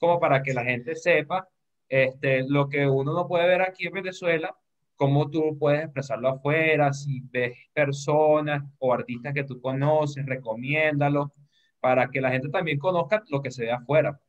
Como 0.00 0.18
para 0.18 0.42
que 0.42 0.54
la 0.54 0.64
gente 0.64 0.94
sepa 0.96 1.46
este, 1.90 2.48
lo 2.48 2.70
que 2.70 2.86
uno 2.86 3.12
no 3.12 3.28
puede 3.28 3.46
ver 3.46 3.60
aquí 3.60 3.86
en 3.86 3.92
Venezuela, 3.92 4.56
cómo 4.96 5.30
tú 5.30 5.56
puedes 5.58 5.84
expresarlo 5.84 6.28
afuera, 6.28 6.92
si 6.92 7.20
ves 7.30 7.56
personas 7.72 8.64
o 8.78 8.92
artistas 8.92 9.34
que 9.34 9.44
tú 9.44 9.60
conoces, 9.60 10.26
recomiéndalo, 10.26 11.32
para 11.80 12.10
que 12.10 12.20
la 12.20 12.30
gente 12.30 12.48
también 12.48 12.78
conozca 12.78 13.22
lo 13.28 13.42
que 13.42 13.50
se 13.50 13.64
ve 13.64 13.72
afuera. 13.72 14.20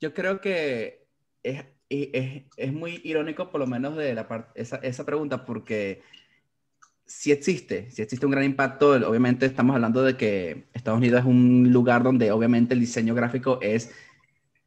Yo 0.00 0.12
creo 0.12 0.40
que 0.40 1.06
es, 1.42 1.64
es, 1.88 2.44
es 2.56 2.72
muy 2.72 3.00
irónico, 3.04 3.50
por 3.50 3.60
lo 3.60 3.66
menos 3.66 3.96
de 3.96 4.14
la 4.14 4.28
parte, 4.28 4.60
esa, 4.60 4.76
esa 4.76 5.06
pregunta, 5.06 5.44
porque 5.46 6.02
sí 7.06 7.30
existe, 7.30 7.90
sí 7.90 8.02
existe 8.02 8.26
un 8.26 8.32
gran 8.32 8.44
impacto. 8.44 8.90
Obviamente 9.08 9.46
estamos 9.46 9.74
hablando 9.74 10.02
de 10.02 10.16
que 10.16 10.66
Estados 10.74 10.98
Unidos 10.98 11.20
es 11.20 11.26
un 11.26 11.72
lugar 11.72 12.02
donde 12.02 12.32
obviamente 12.32 12.74
el 12.74 12.80
diseño 12.80 13.14
gráfico 13.14 13.58
es, 13.62 13.94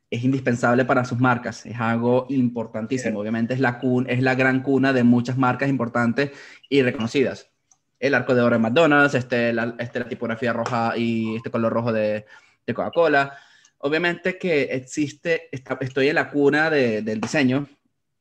es 0.10 0.24
indispensable 0.24 0.86
para 0.86 1.06
sus 1.06 1.20
marcas, 1.20 1.66
es 1.66 1.80
algo 1.80 2.26
importantísimo. 2.30 3.20
Obviamente 3.20 3.54
es 3.54 3.60
la, 3.60 3.80
es 4.08 4.22
la 4.22 4.36
gran 4.36 4.64
cuna 4.64 4.92
de 4.92 5.04
muchas 5.04 5.38
marcas 5.38 5.70
importantes 5.70 6.32
y 6.68 6.82
reconocidas. 6.82 7.52
El 8.00 8.16
arco 8.16 8.34
de 8.34 8.42
oro 8.42 8.56
de 8.56 8.60
McDonald's, 8.60 9.14
este, 9.14 9.54
la, 9.54 9.76
este, 9.78 10.00
la 10.00 10.08
tipografía 10.08 10.54
roja 10.54 10.98
y 10.98 11.36
este 11.36 11.52
color 11.52 11.74
rojo 11.74 11.94
de, 11.94 12.26
de 12.66 12.74
Coca-Cola. 12.74 13.38
Obviamente 13.80 14.38
que 14.38 14.64
existe, 14.64 15.50
estoy 15.52 16.08
en 16.08 16.16
la 16.16 16.30
cuna 16.30 16.70
de, 16.70 17.02
del 17.02 17.22
diseño, 17.22 17.68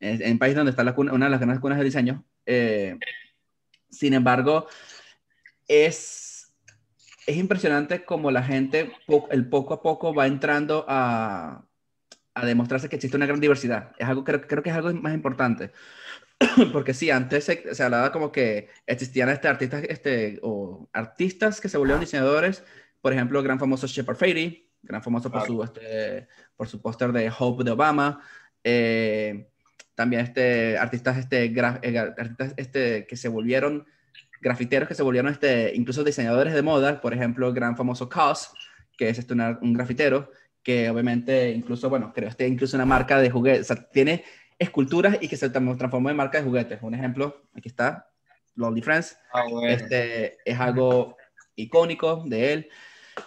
en 0.01 0.33
un 0.33 0.39
país 0.39 0.55
donde 0.55 0.71
está 0.71 0.85
la 0.85 0.95
cuna, 0.95 1.13
una 1.13 1.27
de 1.27 1.31
las 1.31 1.41
grandes 1.41 1.61
cunas 1.61 1.79
del 1.79 1.87
diseño. 1.87 2.25
Eh, 2.45 2.99
sin 3.91 4.13
embargo, 4.13 4.67
es, 5.67 6.53
es 7.27 7.37
impresionante 7.37 8.05
como 8.05 8.31
la 8.31 8.43
gente 8.43 8.93
el 9.31 9.49
poco 9.49 9.75
a 9.75 9.83
poco 9.83 10.15
va 10.15 10.27
entrando 10.27 10.85
a, 10.87 11.68
a 12.41 12.47
demostrarse 12.47 12.89
que 12.89 12.97
existe 12.97 13.17
una 13.17 13.27
gran 13.27 13.41
diversidad. 13.41 13.93
Es 13.99 14.07
algo, 14.07 14.25
creo, 14.25 14.41
creo 14.43 14.63
que 14.63 14.71
es 14.71 14.77
algo 14.77 14.93
más 14.95 15.15
importante. 15.15 15.73
Porque 16.73 16.95
sí, 16.95 17.11
antes 17.11 17.45
se, 17.45 17.75
se, 17.75 17.83
hablaba 17.83 18.13
como 18.13 18.31
que 18.31 18.69
existían 18.87 19.29
este, 19.29 19.49
artistas, 19.49 19.83
este, 19.89 20.39
o 20.43 20.89
artistas 20.93 21.61
que 21.61 21.69
se 21.69 21.79
volvieron 21.79 22.01
diseñadores, 22.01 22.63
por 23.01 23.13
ejemplo, 23.13 23.39
el 23.39 23.45
gran 23.45 23.59
famoso 23.59 23.87
Shepard 23.87 24.17
Fairey, 24.17 24.71
gran 24.83 25.03
famoso 25.03 25.31
por 25.31 25.47
su, 25.47 25.63
este, 25.63 26.29
por 26.57 26.69
su 26.69 26.81
póster 26.81 27.13
de 27.13 27.33
Hope 27.37 27.65
de 27.65 27.71
Obama, 27.73 28.21
eh, 28.63 29.49
también 29.95 30.23
este, 30.23 30.79
artistas, 30.79 31.19
este, 31.19 31.47
eh, 31.47 31.99
artistas 31.99 32.55
este, 32.57 33.07
que 33.07 33.17
se 33.17 33.29
volvieron 33.29 33.87
grafiteros, 34.41 34.89
que 34.89 34.95
se 34.95 35.03
volvieron 35.03 35.33
este, 35.33 35.75
incluso 35.75 36.05
diseñadores 36.05 36.55
de 36.55 36.63
moda, 36.63 37.01
por 37.01 37.13
ejemplo, 37.13 37.49
el 37.49 37.55
gran 37.55 37.77
famoso 37.77 38.09
Cos, 38.09 38.53
que 38.97 39.09
es 39.09 39.19
este, 39.19 39.35
un 39.35 39.73
grafitero, 39.75 40.31
que 40.63 40.91
obviamente 40.91 41.51
incluso, 41.51 41.89
bueno, 41.89 42.13
creo 42.15 42.29
este 42.29 42.47
incluso 42.47 42.77
una 42.77 42.87
marca 42.87 43.21
de 43.21 43.31
juguetes, 43.31 43.71
o 43.71 43.75
sea, 43.75 43.89
tiene 43.91 44.25
esculturas 44.59 45.19
y 45.21 45.29
que 45.29 45.37
se 45.37 45.51
transformó 45.51 46.11
en 46.11 46.17
marca 46.17 46.39
de 46.39 46.45
juguetes. 46.45 46.81
Un 46.83 46.95
ejemplo, 46.95 47.43
aquí 47.55 47.69
está, 47.69 48.11
Lonely 48.55 48.83
Friends, 48.83 49.17
ah, 49.33 49.45
este, 49.69 50.39
es 50.45 50.59
algo 50.59 51.17
icónico 51.55 52.25
de 52.27 52.53
él 52.53 52.69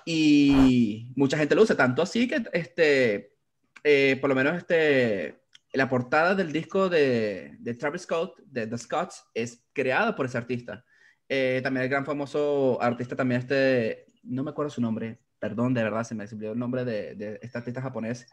y 0.05 1.11
mucha 1.15 1.37
gente 1.37 1.55
lo 1.55 1.63
usa, 1.63 1.75
tanto 1.75 2.01
así 2.01 2.27
que 2.27 2.43
este, 2.53 3.35
eh, 3.83 4.17
por 4.19 4.29
lo 4.29 4.35
menos 4.35 4.57
este, 4.57 5.41
la 5.73 5.89
portada 5.89 6.35
del 6.35 6.51
disco 6.51 6.89
de, 6.89 7.55
de, 7.59 7.73
Travis 7.75 8.03
Scott, 8.03 8.37
de 8.45 8.67
The 8.67 8.77
Scots, 8.77 9.23
es 9.33 9.63
creada 9.73 10.15
por 10.15 10.25
ese 10.25 10.37
artista. 10.37 10.85
Eh, 11.27 11.61
también 11.63 11.83
el 11.83 11.89
gran 11.89 12.05
famoso 12.05 12.81
artista, 12.81 13.15
también 13.15 13.41
este, 13.41 14.05
no 14.23 14.43
me 14.43 14.51
acuerdo 14.51 14.69
su 14.69 14.81
nombre, 14.81 15.19
perdón, 15.41 15.73
de 15.73 15.83
verdad, 15.83 16.03
se 16.03 16.15
me 16.15 16.23
olvidó 16.23 16.53
el 16.53 16.59
nombre 16.59 16.85
de, 16.85 17.15
de 17.15 17.39
este 17.41 17.57
artista 17.57 17.81
japonés, 17.81 18.27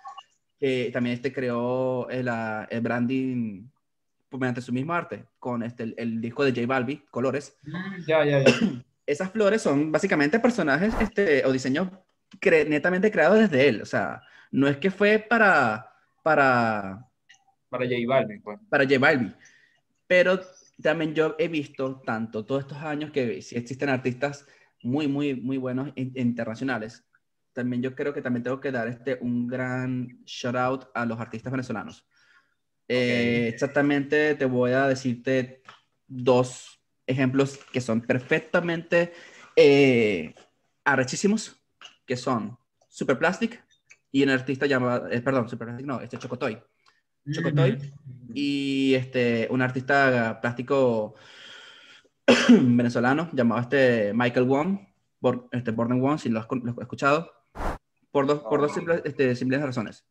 que 0.58 0.90
también 0.92 1.14
este 1.14 1.32
creó 1.32 2.08
el, 2.10 2.30
el 2.70 2.80
branding 2.80 3.66
mediante 4.30 4.60
su 4.60 4.72
mismo 4.72 4.92
arte, 4.92 5.24
con 5.38 5.62
este, 5.62 5.94
el, 5.96 6.20
disco 6.20 6.44
de 6.44 6.50
J 6.50 6.66
Balbi, 6.66 6.98
Colores. 7.10 7.56
Mm, 7.62 8.06
ya, 8.06 8.24
ya, 8.24 8.44
ya. 8.44 8.52
Esas 9.06 9.30
flores 9.30 9.62
son 9.62 9.90
básicamente 9.90 10.38
personajes 10.38 10.94
este, 11.00 11.44
o 11.46 11.50
diseños 11.50 11.88
netamente 12.42 13.10
creados 13.10 13.38
desde 13.38 13.66
él, 13.68 13.80
o 13.80 13.86
sea, 13.86 14.22
no 14.50 14.68
es 14.68 14.76
que 14.76 14.90
fue 14.90 15.18
para, 15.18 15.90
para 16.22 17.08
para 17.68 17.84
J 17.84 17.96
Balvin, 18.06 18.42
pues. 18.42 18.58
Para 18.68 18.84
J 18.84 18.98
Balvin. 18.98 19.34
Pero 20.06 20.40
también 20.82 21.14
yo 21.14 21.34
he 21.38 21.48
visto 21.48 22.00
tanto 22.04 22.44
todos 22.44 22.62
estos 22.62 22.78
años 22.78 23.10
que 23.10 23.42
si 23.42 23.56
existen 23.56 23.88
artistas 23.88 24.46
muy, 24.82 25.08
muy, 25.08 25.34
muy 25.34 25.56
buenos 25.56 25.92
internacionales. 25.96 27.04
También 27.52 27.82
yo 27.82 27.94
creo 27.94 28.12
que 28.12 28.22
también 28.22 28.42
tengo 28.42 28.60
que 28.60 28.70
dar 28.70 28.88
este, 28.88 29.18
un 29.20 29.46
gran 29.46 30.22
shout 30.24 30.56
out 30.56 30.84
a 30.94 31.04
los 31.04 31.18
artistas 31.18 31.50
venezolanos. 31.50 32.06
Eh, 32.86 33.50
exactamente 33.52 34.34
te 34.34 34.46
voy 34.46 34.72
a 34.72 34.86
decirte 34.88 35.62
dos 36.06 36.80
ejemplos 37.06 37.58
que 37.70 37.82
son 37.82 38.00
perfectamente 38.00 39.12
eh, 39.56 40.34
arrechísimos, 40.84 41.60
que 42.06 42.16
son 42.16 42.56
Superplastic 42.88 43.62
y 44.10 44.22
un 44.22 44.30
artista 44.30 44.66
llamado, 44.66 45.08
eh, 45.10 45.20
perdón, 45.20 45.48
Superplastic 45.48 45.86
no, 45.86 46.00
este 46.00 46.16
Chocotoy. 46.16 46.58
Chocotoy, 47.30 47.78
y 48.32 48.94
este, 48.94 49.48
un 49.50 49.60
artista 49.60 50.40
plástico 50.40 51.14
venezolano 52.48 53.30
llamado 53.32 53.62
este 53.62 54.12
Michael 54.14 54.46
Wong, 54.46 54.78
por, 55.20 55.48
este 55.52 55.70
Borden 55.70 56.00
Wong, 56.00 56.18
si 56.18 56.28
lo 56.28 56.40
has, 56.40 56.46
escuchado, 56.80 57.30
por 58.10 58.26
dos, 58.26 58.40
por 58.40 58.60
dos 58.60 58.72
simples, 58.72 59.02
este, 59.04 59.34
simples 59.34 59.62
razones. 59.62 60.04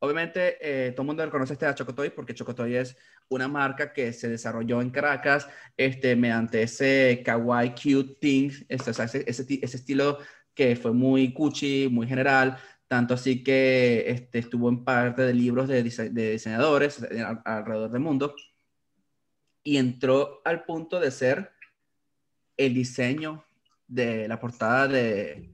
Obviamente, 0.00 0.56
eh, 0.60 0.92
todo 0.92 1.02
el 1.02 1.06
mundo 1.08 1.30
conoce 1.30 1.52
este 1.52 1.66
a 1.66 1.74
Chocotoy 1.74 2.10
porque 2.10 2.34
Chocotoy 2.34 2.74
es 2.74 2.96
una 3.28 3.48
marca 3.48 3.92
que 3.92 4.12
se 4.12 4.28
desarrolló 4.28 4.80
en 4.80 4.90
Caracas 4.90 5.46
este, 5.76 6.16
mediante 6.16 6.62
ese 6.62 7.22
kawaii 7.24 7.74
cute 7.74 8.16
thing, 8.18 8.50
este, 8.68 8.90
ese, 8.90 9.24
ese, 9.26 9.46
ese, 9.62 9.76
estilo 9.76 10.18
que 10.54 10.74
fue 10.74 10.92
muy 10.92 11.34
cuchi, 11.34 11.88
muy 11.90 12.06
general, 12.06 12.56
tanto 12.88 13.14
así 13.14 13.44
que 13.44 14.04
este, 14.08 14.38
estuvo 14.38 14.68
en 14.70 14.84
parte 14.84 15.22
de 15.22 15.34
libros 15.34 15.68
de, 15.68 15.82
diseñadores 15.82 17.06
alrededor 17.44 17.90
del 17.90 18.00
mundo 18.00 18.34
y 19.62 19.76
entró 19.76 20.40
al 20.44 20.64
punto 20.64 20.98
de 20.98 21.10
ser 21.10 21.52
el 22.66 22.74
diseño 22.74 23.42
de 23.88 24.28
la 24.28 24.38
portada 24.38 24.86
de, 24.86 25.50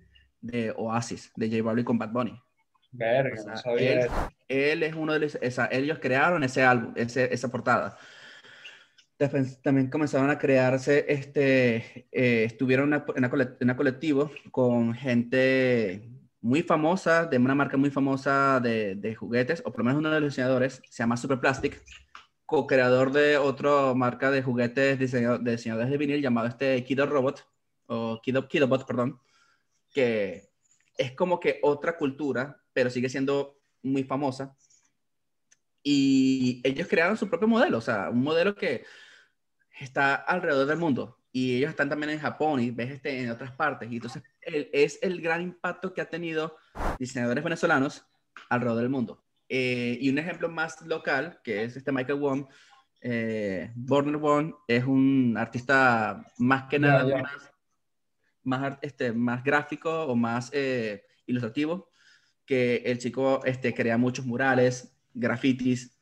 Oasis, 0.77 1.33
de 1.37 1.49
J 1.49 1.63
Balvin 1.63 1.85
con 1.85 1.99
Bad 1.99 2.11
Bunny. 2.11 2.41
Verga, 2.93 3.35
él, 4.49 4.83
es 4.83 4.95
uno 4.95 5.13
de 5.13 5.21
los, 5.21 5.39
ellos 5.71 5.99
crearon 6.01 6.43
ese 6.45 6.63
álbum, 6.63 6.95
esa 6.97 7.49
portada. 7.51 7.97
también 9.63 9.91
comenzaron 9.91 10.31
a 10.31 10.39
crearse, 10.39 11.05
este, 11.09 12.09
eh, 12.11 12.45
estuvieron 12.45 12.93
en 12.93 13.31
una 13.61 13.77
colectivo 13.77 14.31
con 14.51 14.95
gente 14.95 16.11
muy 16.41 16.63
famosa, 16.63 17.27
de 17.27 17.39
una 17.39 17.55
marca 17.55 17.77
muy 17.77 17.91
famosa 17.91 18.61
de, 18.61 18.95
de, 18.95 19.15
juguetes, 19.15 19.63
o 19.65 19.71
por 19.71 19.79
lo 19.81 19.85
menos 19.85 19.99
uno 19.99 20.11
de 20.11 20.21
los 20.21 20.31
diseñadores, 20.31 20.81
se 20.89 21.03
llama 21.03 21.17
Superplastic, 21.17 21.83
co-creador 22.47 23.13
de 23.13 23.37
otra 23.39 23.93
marca 23.95 24.31
de 24.31 24.43
juguetes 24.43 24.99
de 24.99 25.07
diseñadores 25.07 25.91
de 25.91 25.99
vinil 25.99 26.23
llamado 26.23 26.47
este 26.49 26.83
Kido 26.85 27.07
Robot, 27.07 27.47
o 27.87 28.21
Kido, 28.23 28.49
Kidobot, 28.49 28.87
perdón, 28.87 29.21
que 29.93 30.49
es 30.97 31.13
como 31.13 31.41
que 31.41 31.61
otra 31.63 31.97
cultura, 31.97 32.63
pero 32.73 32.91
sigue 32.91 33.09
siendo 33.09 33.59
muy 33.83 34.05
famosa. 34.05 34.57
Y 35.83 36.61
ellos 36.65 36.89
crearon 36.89 37.17
su 37.17 37.29
propio 37.29 37.49
modelo, 37.49 37.79
o 37.79 37.81
sea, 37.81 38.11
un 38.11 38.23
modelo 38.23 38.55
que 38.55 38.85
está 39.79 40.15
alrededor 40.15 40.67
del 40.67 40.79
mundo 40.79 41.19
y 41.37 41.59
ellos 41.59 41.69
están 41.69 41.91
también 41.91 42.09
en 42.09 42.19
Japón 42.19 42.61
y 42.61 42.71
ves 42.71 42.93
este 42.93 43.21
en 43.21 43.31
otras 43.31 43.53
partes. 43.53 43.93
Y 43.93 43.97
entonces 43.97 44.23
es 44.41 44.99
el 45.03 45.21
gran 45.21 45.43
impacto 45.43 45.93
que 45.93 46.01
ha 46.01 46.09
tenido 46.09 46.57
diseñadores 46.99 47.45
venezolanos 47.45 48.07
alrededor 48.49 48.81
del 48.81 48.89
mundo. 48.89 49.26
Eh, 49.49 49.99
y 50.01 50.11
un 50.11 50.19
ejemplo 50.19 50.49
más 50.49 50.81
local, 50.83 51.41
que 51.43 51.65
es 51.65 51.77
este 51.77 51.93
Michael 51.93 52.19
Wong, 52.19 52.47
eh, 53.01 53.71
Borner 53.75 54.17
Wong 54.17 54.55
es 54.67 54.85
un 54.85 55.37
artista 55.39 56.25
más 56.39 56.65
que 56.65 56.79
nada 56.79 57.05
Más, 57.23 57.53
más, 58.43 58.79
este, 58.83 59.13
más 59.13 59.45
gráfico 59.45 60.05
o 60.07 60.17
más 60.17 60.51
eh, 60.53 61.05
ilustrativo, 61.27 61.91
que 62.45 62.77
el 62.85 62.99
chico 62.99 63.45
este, 63.45 63.75
crea 63.75 63.99
muchos 63.99 64.25
murales, 64.25 64.97
grafitis, 65.15 65.97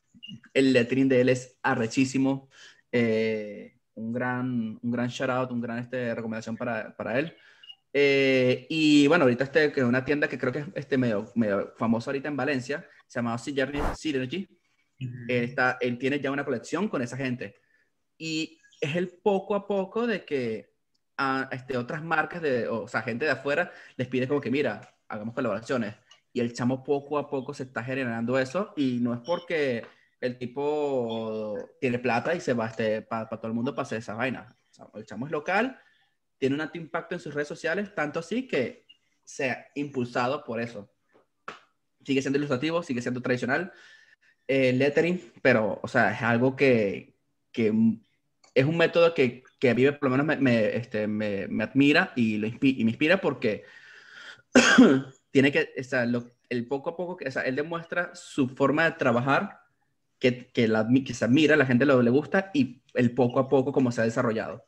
el 0.53 0.73
lettering 0.73 1.09
de 1.09 1.21
él 1.21 1.29
es 1.29 1.57
arrechísimo. 1.61 2.49
Eh, 2.91 3.77
un 3.95 4.11
gran, 4.11 4.79
un 4.81 4.91
gran 4.91 5.07
shout 5.07 5.29
out, 5.29 5.51
un 5.51 5.61
gran 5.61 5.79
este, 5.79 6.13
recomendación 6.13 6.57
para, 6.57 6.95
para 6.95 7.19
él. 7.19 7.35
Eh, 7.93 8.67
y 8.69 9.07
bueno, 9.07 9.23
ahorita 9.23 9.45
este, 9.45 9.71
que 9.71 9.79
es 9.79 9.85
una 9.85 10.03
tienda 10.03 10.27
que 10.27 10.37
creo 10.37 10.51
que 10.51 10.59
es 10.59 10.67
este, 10.75 10.97
medio, 10.97 11.31
medio 11.35 11.73
famosa 11.77 12.11
ahorita 12.11 12.27
en 12.27 12.35
Valencia, 12.35 12.85
se 13.05 13.19
llama 13.19 13.37
Synergy. 13.37 14.47
está, 15.27 15.77
él 15.81 15.97
tiene 15.97 16.19
ya 16.19 16.31
una 16.31 16.45
colección 16.45 16.87
con 16.87 17.01
esa 17.01 17.17
gente. 17.17 17.55
Y 18.17 18.59
es 18.81 18.95
el 18.95 19.09
poco 19.09 19.55
a 19.55 19.67
poco 19.67 20.07
de 20.07 20.25
que 20.25 20.73
a 21.17 21.47
este, 21.51 21.77
otras 21.77 22.03
marcas, 22.03 22.41
de, 22.41 22.67
o 22.67 22.87
sea, 22.87 23.01
gente 23.01 23.25
de 23.25 23.31
afuera, 23.31 23.71
les 23.95 24.07
pide 24.07 24.27
como 24.27 24.41
que, 24.41 24.51
mira, 24.51 24.81
hagamos 25.07 25.33
colaboraciones. 25.33 25.95
Y 26.33 26.41
el 26.41 26.53
chamo 26.53 26.83
poco 26.83 27.17
a 27.17 27.29
poco 27.29 27.53
se 27.53 27.63
está 27.63 27.83
generando 27.83 28.37
eso. 28.37 28.73
Y 28.75 28.99
no 29.01 29.13
es 29.13 29.21
porque 29.25 29.85
el 30.19 30.37
tipo 30.37 31.57
tiene 31.79 31.99
plata 31.99 32.35
y 32.35 32.41
se 32.41 32.53
va 32.53 32.67
este, 32.67 33.01
para 33.01 33.27
todo 33.29 33.47
el 33.47 33.53
mundo 33.53 33.73
para 33.73 33.83
hacer 33.83 33.99
esa 33.99 34.15
vaina. 34.15 34.55
el 34.95 35.05
chamo 35.05 35.25
es 35.25 35.31
local, 35.31 35.79
tiene 36.37 36.55
un 36.55 36.61
alto 36.61 36.77
impacto 36.77 37.15
en 37.15 37.21
sus 37.21 37.33
redes 37.33 37.47
sociales, 37.47 37.93
tanto 37.95 38.19
así 38.19 38.47
que 38.47 38.85
se 39.23 39.51
ha 39.51 39.67
impulsado 39.75 40.43
por 40.43 40.59
eso. 40.59 40.89
Sigue 42.05 42.21
siendo 42.21 42.37
ilustrativo, 42.37 42.83
sigue 42.83 43.01
siendo 43.01 43.21
tradicional, 43.21 43.73
eh, 44.47 44.73
lettering, 44.73 45.33
pero, 45.41 45.79
o 45.81 45.87
sea, 45.87 46.11
es 46.13 46.21
algo 46.21 46.55
que, 46.55 47.15
que 47.51 47.73
es 48.53 48.65
un 48.65 48.77
método 48.77 49.13
que, 49.13 49.43
que 49.59 49.69
a 49.71 49.75
mí 49.75 49.89
por 49.91 50.09
lo 50.09 50.17
menos 50.17 50.39
me, 50.39 50.75
este, 50.75 51.07
me, 51.07 51.47
me 51.47 51.63
admira 51.63 52.13
y, 52.15 52.37
lo 52.37 52.47
y 52.47 52.83
me 52.83 52.91
inspira 52.91 53.19
porque 53.19 53.63
tiene 55.31 55.51
que, 55.51 55.73
o 55.77 55.83
sea, 55.83 56.05
el 56.49 56.67
poco 56.67 56.91
a 56.91 56.97
poco, 56.97 57.17
que, 57.17 57.27
o 57.27 57.31
sea, 57.31 57.41
él 57.43 57.55
demuestra 57.55 58.11
su 58.13 58.49
forma 58.49 58.85
de 58.85 58.91
trabajar 58.91 59.59
que, 60.19 60.47
que, 60.47 60.67
la, 60.67 60.87
que 61.05 61.13
se 61.13 61.25
admira, 61.25 61.55
la 61.55 61.65
gente 61.65 61.85
lo, 61.85 62.01
le 62.01 62.09
gusta 62.09 62.51
y 62.53 62.81
el 62.93 63.11
poco 63.13 63.39
a 63.39 63.49
poco 63.49 63.71
como 63.71 63.91
se 63.91 64.01
ha 64.01 64.05
desarrollado. 64.05 64.65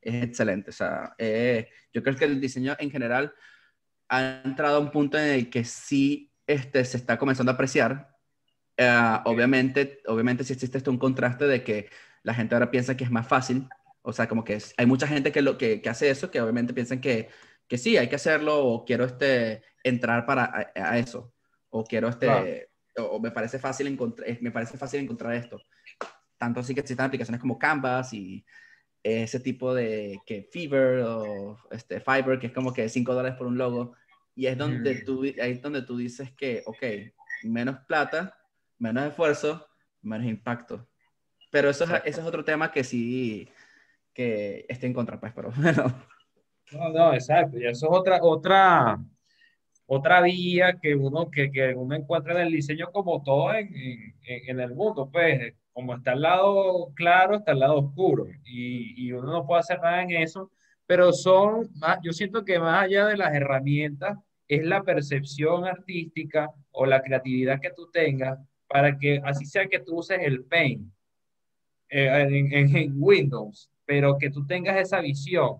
Es 0.00 0.24
excelente. 0.24 0.70
O 0.70 0.72
sea, 0.72 1.14
eh, 1.18 1.68
yo 1.92 2.02
creo 2.02 2.16
que 2.16 2.24
el 2.24 2.40
diseño 2.40 2.74
en 2.78 2.90
general 2.90 3.34
ha 4.08 4.42
entrado 4.44 4.76
a 4.76 4.80
un 4.80 4.90
punto 4.90 5.18
en 5.18 5.28
el 5.28 5.50
que 5.50 5.64
sí 5.64 6.29
este, 6.52 6.84
se 6.84 6.96
está 6.96 7.18
comenzando 7.18 7.52
a 7.52 7.54
apreciar. 7.54 8.16
Uh, 8.78 9.20
obviamente, 9.24 10.00
obviamente 10.06 10.42
sí 10.44 10.52
existe 10.52 10.78
esto 10.78 10.90
un 10.90 10.98
contraste 10.98 11.46
de 11.46 11.62
que 11.62 11.90
la 12.22 12.34
gente 12.34 12.54
ahora 12.54 12.70
piensa 12.70 12.96
que 12.96 13.04
es 13.04 13.10
más 13.10 13.26
fácil. 13.26 13.68
O 14.02 14.12
sea, 14.12 14.28
como 14.28 14.44
que 14.44 14.54
es, 14.54 14.74
hay 14.76 14.86
mucha 14.86 15.06
gente 15.06 15.32
que, 15.32 15.42
lo, 15.42 15.58
que, 15.58 15.80
que, 15.80 15.88
hace 15.88 16.10
eso, 16.10 16.30
que 16.30 16.40
obviamente 16.40 16.74
piensan 16.74 17.00
que, 17.00 17.28
que 17.68 17.78
sí, 17.78 17.96
hay 17.96 18.08
que 18.08 18.16
hacerlo 18.16 18.64
o 18.64 18.84
quiero 18.84 19.04
este, 19.04 19.62
entrar 19.84 20.26
para 20.26 20.44
a, 20.44 20.92
a 20.92 20.98
eso. 20.98 21.32
O 21.68 21.84
quiero 21.84 22.08
este, 22.08 22.26
claro. 22.94 23.10
o, 23.10 23.20
me, 23.20 23.30
parece 23.30 23.58
fácil 23.58 23.86
encontrar, 23.86 24.26
me 24.40 24.50
parece 24.50 24.76
fácil 24.76 25.00
encontrar 25.00 25.34
esto. 25.34 25.60
Tanto 26.38 26.60
así 26.60 26.74
que 26.74 26.80
existen 26.80 27.06
aplicaciones 27.06 27.40
como 27.40 27.58
Canvas 27.58 28.12
y 28.14 28.44
ese 29.02 29.40
tipo 29.40 29.74
de 29.74 30.20
que 30.26 30.48
Fever 30.50 31.00
o 31.04 31.58
este, 31.70 32.00
Fiverr, 32.00 32.38
que 32.38 32.48
es 32.48 32.52
como 32.52 32.72
que 32.72 32.88
5 32.88 33.14
dólares 33.14 33.38
por 33.38 33.46
un 33.46 33.58
logo. 33.58 33.94
Y 34.40 34.46
es 34.46 34.56
donde, 34.56 34.94
mm. 34.94 35.04
tú, 35.04 35.22
ahí 35.22 35.52
es 35.52 35.60
donde 35.60 35.82
tú 35.82 35.98
dices 35.98 36.32
que, 36.32 36.62
ok, 36.64 36.82
menos 37.42 37.76
plata, 37.86 38.34
menos 38.78 39.06
esfuerzo, 39.06 39.66
menos 40.00 40.26
impacto. 40.26 40.88
Pero 41.50 41.68
eso 41.68 41.84
es, 41.84 41.90
eso 42.06 42.22
es 42.22 42.26
otro 42.26 42.42
tema 42.42 42.72
que 42.72 42.82
sí, 42.82 43.50
que 44.14 44.64
esté 44.66 44.86
en 44.86 44.94
contra, 44.94 45.20
pues, 45.20 45.34
pero 45.34 45.52
bueno. 45.56 45.94
No, 46.72 46.88
no, 46.88 47.12
exacto. 47.12 47.58
Y 47.58 47.66
eso 47.66 47.84
es 47.92 47.92
otra, 47.92 48.18
otra, 48.22 48.98
otra 49.84 50.22
vía 50.22 50.78
que 50.80 50.94
uno, 50.94 51.30
que, 51.30 51.52
que 51.52 51.74
uno 51.74 51.94
encuentra 51.94 52.32
en 52.32 52.46
el 52.46 52.52
diseño 52.52 52.90
como 52.92 53.22
todo 53.22 53.52
en, 53.52 53.68
en, 53.74 54.14
en 54.22 54.58
el 54.58 54.74
mundo, 54.74 55.10
pues, 55.12 55.52
como 55.74 55.96
está 55.96 56.14
el 56.14 56.22
lado 56.22 56.90
claro, 56.94 57.36
está 57.36 57.52
el 57.52 57.58
lado 57.58 57.76
oscuro. 57.76 58.24
Y, 58.46 59.06
y 59.06 59.12
uno 59.12 59.30
no 59.30 59.46
puede 59.46 59.60
hacer 59.60 59.82
nada 59.82 60.00
en 60.02 60.12
eso, 60.12 60.50
pero 60.86 61.12
son, 61.12 61.68
yo 62.02 62.12
siento 62.14 62.42
que 62.42 62.58
más 62.58 62.84
allá 62.84 63.06
de 63.06 63.18
las 63.18 63.34
herramientas, 63.34 64.16
es 64.50 64.64
la 64.64 64.82
percepción 64.82 65.64
artística 65.64 66.50
o 66.72 66.84
la 66.84 67.00
creatividad 67.02 67.60
que 67.60 67.70
tú 67.70 67.88
tengas 67.92 68.36
para 68.66 68.98
que 68.98 69.20
así 69.24 69.46
sea 69.46 69.68
que 69.68 69.78
tú 69.78 69.98
uses 69.98 70.18
el 70.20 70.44
Paint 70.44 70.92
eh, 71.88 72.48
en, 72.50 72.92
Windows, 72.96 73.70
pero 73.86 74.18
que 74.18 74.30
tú 74.30 74.44
tengas 74.46 74.76
esa 74.76 75.00
visión 75.00 75.58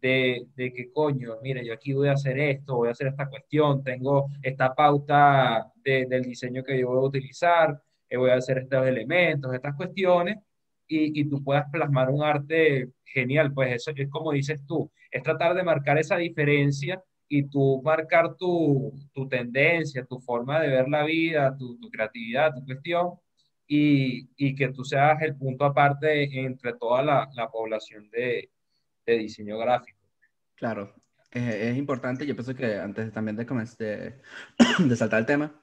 de, 0.00 0.46
de, 0.54 0.72
que 0.72 0.92
coño, 0.92 1.34
mire, 1.42 1.66
yo 1.66 1.74
aquí 1.74 1.92
voy 1.92 2.06
a 2.06 2.12
hacer 2.12 2.38
esto, 2.38 2.76
voy 2.76 2.88
a 2.88 2.92
hacer 2.92 3.08
esta 3.08 3.28
cuestión, 3.28 3.82
tengo 3.82 4.30
esta 4.40 4.72
pauta 4.72 5.72
de, 5.82 6.06
del 6.06 6.22
diseño 6.22 6.62
que 6.62 6.78
yo 6.78 6.88
voy 6.90 6.98
a 6.98 7.08
utilizar, 7.08 7.82
eh, 8.08 8.16
voy 8.16 8.30
a 8.30 8.36
hacer 8.36 8.58
estos 8.58 8.86
elementos, 8.86 9.52
estas 9.52 9.74
cuestiones, 9.74 10.38
y, 10.86 11.20
y, 11.20 11.28
tú 11.28 11.42
puedas 11.42 11.68
plasmar 11.72 12.08
un 12.08 12.22
arte 12.22 12.88
genial, 13.04 13.52
pues 13.52 13.74
eso 13.74 13.90
es 13.94 14.08
como 14.08 14.30
dices 14.30 14.64
tú, 14.64 14.90
es 15.10 15.24
tratar 15.24 15.54
de 15.54 15.64
marcar 15.64 15.98
esa 15.98 16.16
diferencia 16.16 17.02
y 17.28 17.44
tú 17.44 17.82
marcar 17.82 18.34
tu, 18.36 18.92
tu 19.12 19.28
tendencia, 19.28 20.04
tu 20.04 20.18
forma 20.20 20.60
de 20.60 20.68
ver 20.68 20.88
la 20.88 21.04
vida, 21.04 21.56
tu, 21.56 21.78
tu 21.78 21.90
creatividad, 21.90 22.54
tu 22.54 22.64
cuestión, 22.64 23.12
y, 23.66 24.30
y, 24.36 24.54
que 24.54 24.68
tú 24.68 24.82
seas 24.82 25.20
el 25.20 25.36
punto 25.36 25.66
aparte 25.66 26.40
entre 26.40 26.72
toda 26.74 27.02
la, 27.02 27.28
la 27.34 27.50
población 27.50 28.08
de, 28.10 28.50
de, 29.04 29.18
diseño 29.18 29.58
gráfico. 29.58 29.98
Claro, 30.54 30.94
es, 31.30 31.76
importante, 31.76 32.26
yo 32.26 32.34
pienso 32.34 32.54
que 32.54 32.76
antes 32.76 33.12
también 33.12 33.36
de, 33.36 33.44
de, 33.44 34.14
de 34.88 34.96
saltar 34.96 35.20
el 35.20 35.26
tema, 35.26 35.60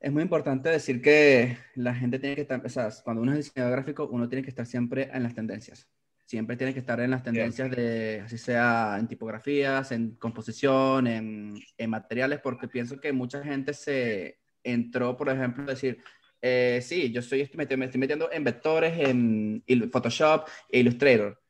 es 0.00 0.12
muy 0.12 0.22
importante 0.22 0.68
decir 0.68 1.00
que 1.00 1.56
la 1.76 1.94
gente 1.94 2.18
tiene 2.18 2.34
que 2.34 2.42
estar, 2.42 2.64
o 2.64 2.68
sea, 2.68 2.88
cuando 3.04 3.22
uno 3.22 3.32
es 3.32 3.38
diseñador 3.38 3.76
gráfico, 3.76 4.08
uno 4.10 4.28
tiene 4.28 4.42
que 4.42 4.50
estar 4.50 4.66
siempre 4.66 5.08
en 5.12 5.22
las 5.22 5.34
tendencias. 5.34 5.88
Siempre 6.26 6.56
tiene 6.56 6.74
que 6.74 6.80
estar 6.80 7.00
en 7.00 7.12
las 7.12 7.22
tendencias 7.22 7.70
de, 7.70 8.22
así 8.24 8.36
sea 8.36 8.96
en 8.98 9.06
tipografías, 9.06 9.92
en 9.92 10.16
composición, 10.16 11.06
en, 11.06 11.54
en 11.78 11.90
materiales, 11.90 12.40
porque 12.42 12.66
pienso 12.66 13.00
que 13.00 13.12
mucha 13.12 13.42
gente 13.42 13.72
se 13.72 14.40
entró, 14.64 15.16
por 15.16 15.28
ejemplo, 15.28 15.62
a 15.62 15.66
decir, 15.68 16.02
eh, 16.42 16.80
sí, 16.82 17.10
yo 17.12 17.20
estoy, 17.20 17.48
me 17.54 17.64
estoy 17.64 17.76
metiendo 17.76 18.30
en 18.30 18.44
vectores, 18.44 18.98
en 18.98 19.64
Photoshop 19.90 20.48
e 20.68 20.80
Illustrator, 20.80 21.40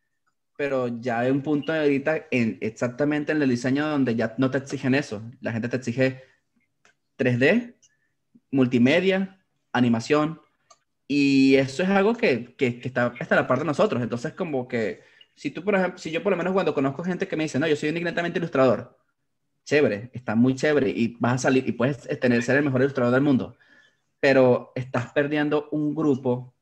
pero 0.56 0.88
ya 0.88 1.20
hay 1.20 1.30
un 1.30 1.42
punto 1.42 1.72
de 1.72 1.80
ahorita 1.80 2.26
en, 2.30 2.58
exactamente 2.60 3.32
en 3.32 3.42
el 3.42 3.48
diseño 3.48 3.88
donde 3.88 4.14
ya 4.14 4.34
no 4.38 4.50
te 4.50 4.58
exigen 4.58 4.94
eso. 4.94 5.22
La 5.40 5.52
gente 5.52 5.68
te 5.68 5.76
exige 5.76 6.22
3D, 7.18 7.76
multimedia, 8.50 9.44
animación, 9.72 10.40
y 11.08 11.54
eso 11.56 11.82
es 11.82 11.88
algo 11.88 12.14
que, 12.14 12.54
que, 12.56 12.80
que 12.80 12.88
está 12.88 13.14
hasta 13.18 13.36
la 13.36 13.46
parte 13.46 13.62
de 13.62 13.68
nosotros. 13.68 14.02
Entonces, 14.02 14.32
como 14.32 14.66
que, 14.66 15.02
si 15.34 15.50
tú, 15.50 15.62
por 15.62 15.74
ejemplo, 15.74 15.98
si 15.98 16.10
yo 16.10 16.22
por 16.22 16.32
lo 16.32 16.36
menos 16.36 16.52
cuando 16.52 16.74
conozco 16.74 17.04
gente 17.04 17.28
que 17.28 17.36
me 17.36 17.44
dice, 17.44 17.58
no, 17.58 17.68
yo 17.68 17.76
soy 17.76 17.90
únicamente 17.90 18.38
ilustrador, 18.38 18.98
chévere, 19.64 20.10
está 20.12 20.34
muy 20.34 20.54
chévere 20.54 20.90
y 20.90 21.16
vas 21.20 21.34
a 21.34 21.38
salir 21.38 21.68
y 21.68 21.72
puedes 21.72 22.08
tener, 22.20 22.42
ser 22.42 22.56
el 22.56 22.64
mejor 22.64 22.80
ilustrador 22.80 23.12
del 23.12 23.22
mundo, 23.22 23.56
pero 24.20 24.72
estás 24.74 25.12
perdiendo 25.12 25.68
un 25.72 25.94
grupo 25.94 26.54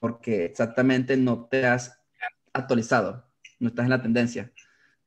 porque 0.00 0.46
exactamente 0.46 1.16
no 1.16 1.46
te 1.46 1.66
has 1.66 2.00
actualizado, 2.52 3.26
no 3.58 3.68
estás 3.68 3.84
en 3.84 3.90
la 3.90 4.02
tendencia. 4.02 4.52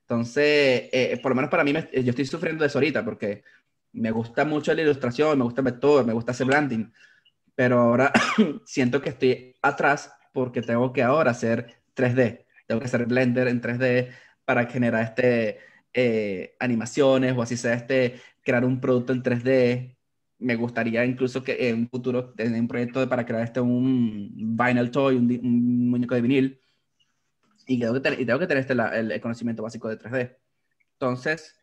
Entonces, 0.01 0.89
eh, 0.91 1.19
por 1.21 1.31
lo 1.31 1.35
menos 1.35 1.51
para 1.51 1.63
mí, 1.63 1.73
me, 1.73 1.89
yo 1.91 2.09
estoy 2.09 2.25
sufriendo 2.25 2.63
de 2.63 2.67
eso 2.67 2.77
ahorita 2.77 3.03
porque 3.03 3.43
me 3.93 4.11
gusta 4.11 4.45
mucho 4.45 4.73
la 4.73 4.81
ilustración, 4.81 5.37
me 5.37 5.43
gusta 5.43 5.61
el 5.61 5.65
vector, 5.65 6.05
me 6.05 6.13
gusta 6.13 6.31
hacer 6.31 6.47
branding, 6.47 6.85
pero 7.55 7.79
ahora 7.79 8.11
siento 8.65 9.01
que 9.01 9.09
estoy 9.09 9.55
atrás 9.61 10.13
porque 10.33 10.61
tengo 10.61 10.91
que 10.93 11.03
ahora 11.03 11.31
hacer 11.31 11.75
3D, 11.95 12.45
tengo 12.67 12.79
que 12.81 12.87
hacer 12.87 13.05
Blender 13.05 13.47
en 13.47 13.61
3D 13.61 14.09
para 14.45 14.65
generar 14.65 15.03
este, 15.03 15.59
eh, 15.93 16.55
animaciones 16.59 17.35
o 17.37 17.41
así 17.41 17.55
sea, 17.55 17.73
este, 17.73 18.19
crear 18.41 18.65
un 18.65 18.81
producto 18.81 19.13
en 19.13 19.23
3D. 19.23 19.95
Me 20.39 20.55
gustaría 20.55 21.05
incluso 21.05 21.43
que 21.43 21.69
en 21.69 21.81
un 21.81 21.89
futuro 21.89 22.33
tener 22.33 22.59
un 22.59 22.67
proyecto 22.67 23.07
para 23.07 23.25
crear 23.25 23.43
este 23.43 23.61
un 23.61 24.57
vinyl 24.57 24.91
toy, 24.91 25.15
un, 25.15 25.89
muñeco 25.89 26.15
de 26.15 26.21
vinil. 26.21 26.59
Y 27.65 27.79
tengo 27.79 27.93
que 27.93 27.99
tener, 28.01 28.19
y 28.19 28.25
que 28.25 28.47
tener 28.47 28.57
este, 28.57 28.73
el, 28.73 29.11
el 29.11 29.21
conocimiento 29.21 29.63
básico 29.63 29.87
de 29.87 29.97
3D. 29.97 30.35
Entonces, 30.93 31.55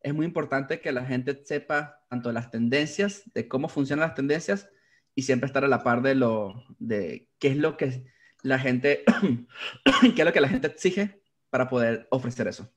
es 0.00 0.14
muy 0.14 0.26
importante 0.26 0.80
que 0.80 0.90
la 0.92 1.04
gente 1.04 1.40
sepa 1.44 2.00
tanto 2.08 2.32
las 2.32 2.50
tendencias, 2.50 3.22
de 3.34 3.46
cómo 3.46 3.68
funcionan 3.68 4.08
las 4.08 4.14
tendencias 4.16 4.68
y 5.14 5.22
siempre 5.22 5.46
estar 5.46 5.64
a 5.64 5.68
la 5.68 5.82
par 5.82 6.02
de 6.02 6.14
lo 6.14 6.64
de 6.78 7.28
qué 7.38 7.48
es 7.48 7.56
lo 7.56 7.76
que 7.76 8.04
la 8.42 8.58
gente 8.58 9.04
qué 10.14 10.22
es 10.22 10.24
lo 10.24 10.32
que 10.32 10.40
la 10.40 10.48
gente 10.48 10.66
exige 10.66 11.20
para 11.50 11.68
poder 11.68 12.06
ofrecer 12.10 12.48
eso. 12.48 12.70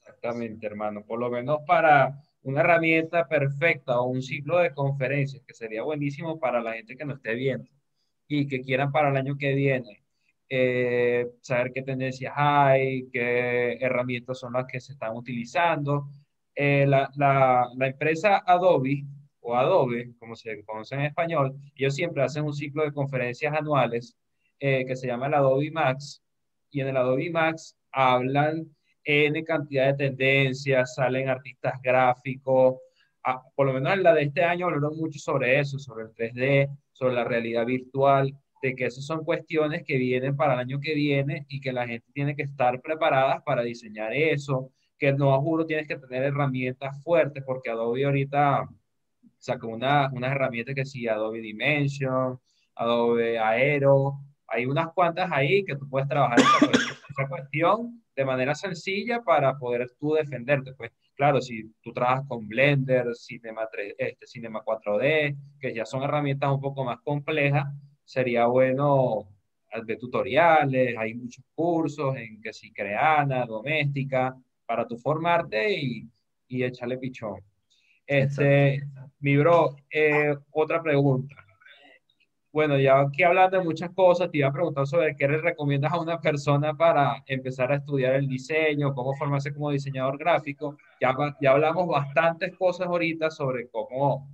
Exactamente, 0.00 0.66
hermano. 0.66 1.04
Por 1.04 1.20
lo 1.20 1.30
menos 1.30 1.58
para 1.66 2.18
una 2.42 2.60
herramienta 2.60 3.28
perfecta 3.28 4.00
o 4.00 4.06
un 4.06 4.22
ciclo 4.22 4.58
de 4.58 4.72
conferencias 4.72 5.42
que 5.46 5.54
sería 5.54 5.82
buenísimo 5.82 6.38
para 6.38 6.60
la 6.60 6.74
gente 6.74 6.96
que 6.96 7.04
nos 7.04 7.16
esté 7.16 7.34
viendo 7.34 7.70
y 8.26 8.46
que 8.46 8.62
quieran 8.62 8.90
para 8.90 9.10
el 9.10 9.16
año 9.16 9.36
que 9.36 9.54
viene 9.54 10.02
eh, 10.54 11.30
saber 11.40 11.72
qué 11.72 11.80
tendencias 11.80 12.34
hay, 12.36 13.08
qué 13.10 13.78
herramientas 13.80 14.38
son 14.38 14.52
las 14.52 14.66
que 14.66 14.80
se 14.80 14.92
están 14.92 15.16
utilizando. 15.16 16.10
Eh, 16.54 16.84
la, 16.86 17.10
la, 17.16 17.70
la, 17.74 17.86
empresa 17.86 18.42
Adobe 18.46 19.02
o 19.42 19.54
Adobe, 19.56 20.12
como 20.18 20.34
se 20.36 20.64
conoce 20.64 20.94
en 20.94 21.02
español, 21.02 21.54
ellos 21.76 21.94
siempre 21.94 22.22
hacen 22.22 22.44
un 22.44 22.54
ciclo 22.54 22.84
de 22.84 22.92
conferencias 22.92 23.52
anuales 23.54 24.16
eh, 24.58 24.86
que 24.86 24.96
se 24.96 25.08
llama 25.08 25.26
el 25.26 25.34
Adobe 25.34 25.70
Max 25.70 26.22
y 26.70 26.80
en 26.80 26.88
el 26.88 26.96
Adobe 26.96 27.30
Max 27.30 27.76
hablan 27.90 28.66
en 29.04 29.44
cantidad 29.44 29.86
de 29.88 29.94
tendencias, 30.08 30.94
salen 30.94 31.28
artistas 31.28 31.74
gráficos, 31.82 32.76
ah, 33.24 33.42
por 33.54 33.66
lo 33.66 33.72
menos 33.72 33.92
en 33.92 34.04
la 34.04 34.14
de 34.14 34.22
este 34.22 34.44
año 34.44 34.66
hablaron 34.66 34.96
mucho 34.96 35.18
sobre 35.18 35.58
eso, 35.58 35.78
sobre 35.78 36.04
el 36.04 36.14
3D, 36.14 36.68
sobre 36.92 37.14
la 37.14 37.24
realidad 37.24 37.66
virtual, 37.66 38.32
de 38.62 38.76
que 38.76 38.86
esas 38.86 39.04
son 39.04 39.24
cuestiones 39.24 39.82
que 39.84 39.96
vienen 39.96 40.36
para 40.36 40.54
el 40.54 40.60
año 40.60 40.78
que 40.78 40.94
viene 40.94 41.44
y 41.48 41.60
que 41.60 41.72
la 41.72 41.86
gente 41.86 42.06
tiene 42.14 42.36
que 42.36 42.44
estar 42.44 42.80
preparada 42.80 43.42
para 43.44 43.62
diseñar 43.62 44.14
eso, 44.14 44.70
que 44.96 45.12
no 45.12 45.38
juro 45.42 45.66
tienes 45.66 45.88
que 45.88 45.96
tener 45.96 46.22
herramientas 46.22 47.02
fuertes, 47.02 47.42
porque 47.44 47.70
Adobe 47.70 48.04
ahorita 48.04 48.68
sacó 49.42 49.66
una, 49.66 50.08
unas 50.12 50.32
herramientas 50.32 50.74
que 50.74 50.84
sí, 50.84 51.08
Adobe 51.08 51.40
Dimension, 51.40 52.38
Adobe 52.76 53.40
Aero, 53.40 54.20
hay 54.46 54.66
unas 54.66 54.92
cuantas 54.92 55.30
ahí 55.32 55.64
que 55.64 55.74
tú 55.74 55.88
puedes 55.88 56.08
trabajar 56.08 56.38
esa, 56.38 56.70
esa 57.10 57.28
cuestión 57.28 58.00
de 58.14 58.24
manera 58.24 58.54
sencilla 58.54 59.20
para 59.22 59.58
poder 59.58 59.90
tú 59.98 60.14
defenderte, 60.14 60.74
pues 60.74 60.92
claro, 61.16 61.40
si 61.40 61.72
tú 61.82 61.92
trabajas 61.92 62.24
con 62.28 62.46
Blender, 62.46 63.14
Cinema, 63.16 63.68
3, 63.70 63.94
este, 63.98 64.26
Cinema 64.28 64.62
4D, 64.64 65.36
que 65.58 65.74
ya 65.74 65.84
son 65.84 66.04
herramientas 66.04 66.50
un 66.52 66.60
poco 66.60 66.84
más 66.84 67.00
complejas, 67.00 67.66
sería 68.04 68.46
bueno 68.46 69.28
de 69.84 69.96
tutoriales, 69.96 70.96
hay 70.96 71.14
muchos 71.14 71.44
cursos 71.52 72.14
en 72.16 72.40
que 72.40 72.52
si 72.52 72.72
creana, 72.72 73.44
doméstica, 73.44 74.36
para 74.66 74.86
tu 74.86 74.98
formarte 74.98 75.74
y, 75.74 76.08
y 76.46 76.62
echarle 76.62 76.98
pichón. 76.98 77.40
Este, 78.12 78.82
mi 79.20 79.38
bro, 79.38 79.74
eh, 79.90 80.36
otra 80.50 80.82
pregunta. 80.82 81.34
Bueno, 82.52 82.78
ya 82.78 83.00
aquí 83.00 83.22
hablando 83.22 83.56
de 83.56 83.64
muchas 83.64 83.88
cosas, 83.94 84.30
te 84.30 84.36
iba 84.36 84.48
a 84.48 84.52
preguntar 84.52 84.86
sobre 84.86 85.16
qué 85.16 85.26
le 85.26 85.38
recomiendas 85.38 85.94
a 85.94 85.98
una 85.98 86.20
persona 86.20 86.74
para 86.74 87.24
empezar 87.24 87.72
a 87.72 87.76
estudiar 87.76 88.16
el 88.16 88.28
diseño, 88.28 88.92
cómo 88.92 89.16
formarse 89.16 89.54
como 89.54 89.70
diseñador 89.70 90.18
gráfico. 90.18 90.76
Ya, 91.00 91.16
ya 91.40 91.52
hablamos 91.52 91.88
bastantes 91.88 92.54
cosas 92.58 92.86
ahorita 92.86 93.30
sobre 93.30 93.70
cómo 93.70 94.28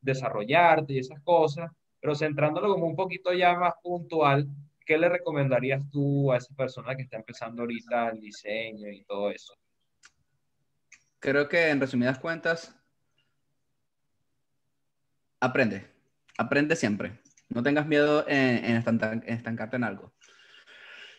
desarrollarte 0.00 0.94
y 0.94 1.00
esas 1.00 1.20
cosas, 1.20 1.70
pero 2.00 2.14
centrándolo 2.14 2.72
como 2.72 2.86
un 2.86 2.96
poquito 2.96 3.34
ya 3.34 3.54
más 3.54 3.74
puntual, 3.82 4.48
¿qué 4.86 4.96
le 4.96 5.10
recomendarías 5.10 5.82
tú 5.90 6.32
a 6.32 6.38
esa 6.38 6.54
persona 6.54 6.96
que 6.96 7.02
está 7.02 7.18
empezando 7.18 7.60
ahorita 7.60 8.08
el 8.08 8.20
diseño 8.20 8.88
y 8.88 9.04
todo 9.04 9.30
eso? 9.30 9.52
Creo 11.18 11.46
que 11.50 11.68
en 11.68 11.80
resumidas 11.80 12.18
cuentas, 12.18 12.74
aprende, 15.44 15.86
aprende 16.38 16.76
siempre 16.76 17.20
no 17.48 17.62
tengas 17.62 17.86
miedo 17.86 18.24
en, 18.28 18.76
estancarte 19.26 19.76
en 19.76 19.84
algo. 19.84 20.12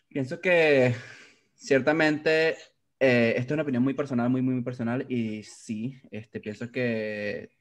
Pienso 0.08 0.40
que 0.42 0.96
ciertamente 1.56 2.58
eh, 3.00 3.34
esto 3.38 3.54
es 3.54 3.56
una 3.56 3.64
opinión 3.64 3.84
muy 3.84 3.94
personal, 3.94 4.30
muy, 4.30 4.42
muy, 4.42 4.62
personal 4.62 5.06
y 5.10 5.44
sí, 5.44 6.00
este, 6.12 6.40
pienso 6.40 6.72
que 6.72 7.52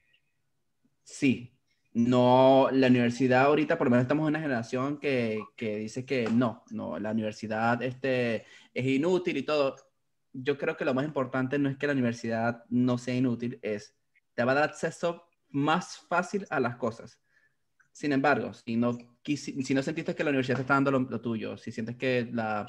sí. 1.03 1.51
No, 1.93 2.67
la 2.73 2.87
universidad 2.87 3.43
ahorita, 3.43 3.77
por 3.77 3.87
lo 3.87 3.91
menos 3.91 4.03
estamos 4.03 4.23
en 4.23 4.35
una 4.35 4.41
generación 4.41 4.99
que, 4.99 5.39
que 5.55 5.77
dice 5.77 6.05
que 6.05 6.27
no, 6.29 6.65
no, 6.69 6.99
la 6.99 7.11
universidad 7.11 7.81
este, 7.81 8.45
es 8.73 8.85
inútil 8.85 9.37
y 9.37 9.43
todo. 9.43 9.77
Yo 10.33 10.57
creo 10.57 10.75
que 10.75 10.83
lo 10.83 10.93
más 10.93 11.05
importante 11.05 11.57
no 11.57 11.69
es 11.69 11.77
que 11.77 11.87
la 11.87 11.93
universidad 11.93 12.65
no 12.67 12.97
sea 12.97 13.15
inútil, 13.15 13.59
es 13.61 13.95
te 14.33 14.43
va 14.43 14.51
a 14.51 14.55
dar 14.55 14.63
acceso 14.65 15.24
más 15.55 15.97
fácil 15.97 16.45
a 16.49 16.59
las 16.59 16.75
cosas. 16.75 17.19
Sin 17.91 18.11
embargo, 18.11 18.53
si 18.53 18.75
no, 18.75 18.97
si 19.23 19.73
no 19.73 19.81
sentiste 19.81 20.13
que 20.13 20.23
la 20.23 20.29
universidad 20.29 20.57
te 20.57 20.61
está 20.63 20.73
dando 20.73 20.91
lo, 20.91 21.21
tuyo, 21.21 21.57
si 21.57 21.71
sientes 21.71 21.95
que 21.95 22.29
la, 22.31 22.65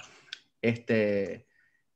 este, 0.63 1.47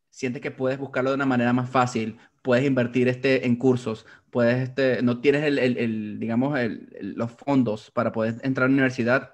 sientes 0.09 0.43
que 0.43 0.51
puedes 0.51 0.79
buscarlo 0.79 1.11
de 1.11 1.17
una 1.17 1.27
manera 1.27 1.53
más 1.53 1.71
fácil, 1.71 2.19
puedes 2.43 2.67
invertir 2.67 3.07
este, 3.07 3.47
en 3.47 3.55
cursos, 3.55 4.05
puedes, 4.31 4.69
este, 4.69 5.01
no 5.03 5.21
tienes 5.21 5.45
el, 5.45 5.59
el, 5.59 6.19
digamos, 6.19 6.59
los 7.01 7.31
fondos 7.31 7.93
para 7.93 8.11
poder 8.11 8.41
entrar 8.43 8.65
a 8.65 8.69
la 8.69 8.75
universidad, 8.75 9.31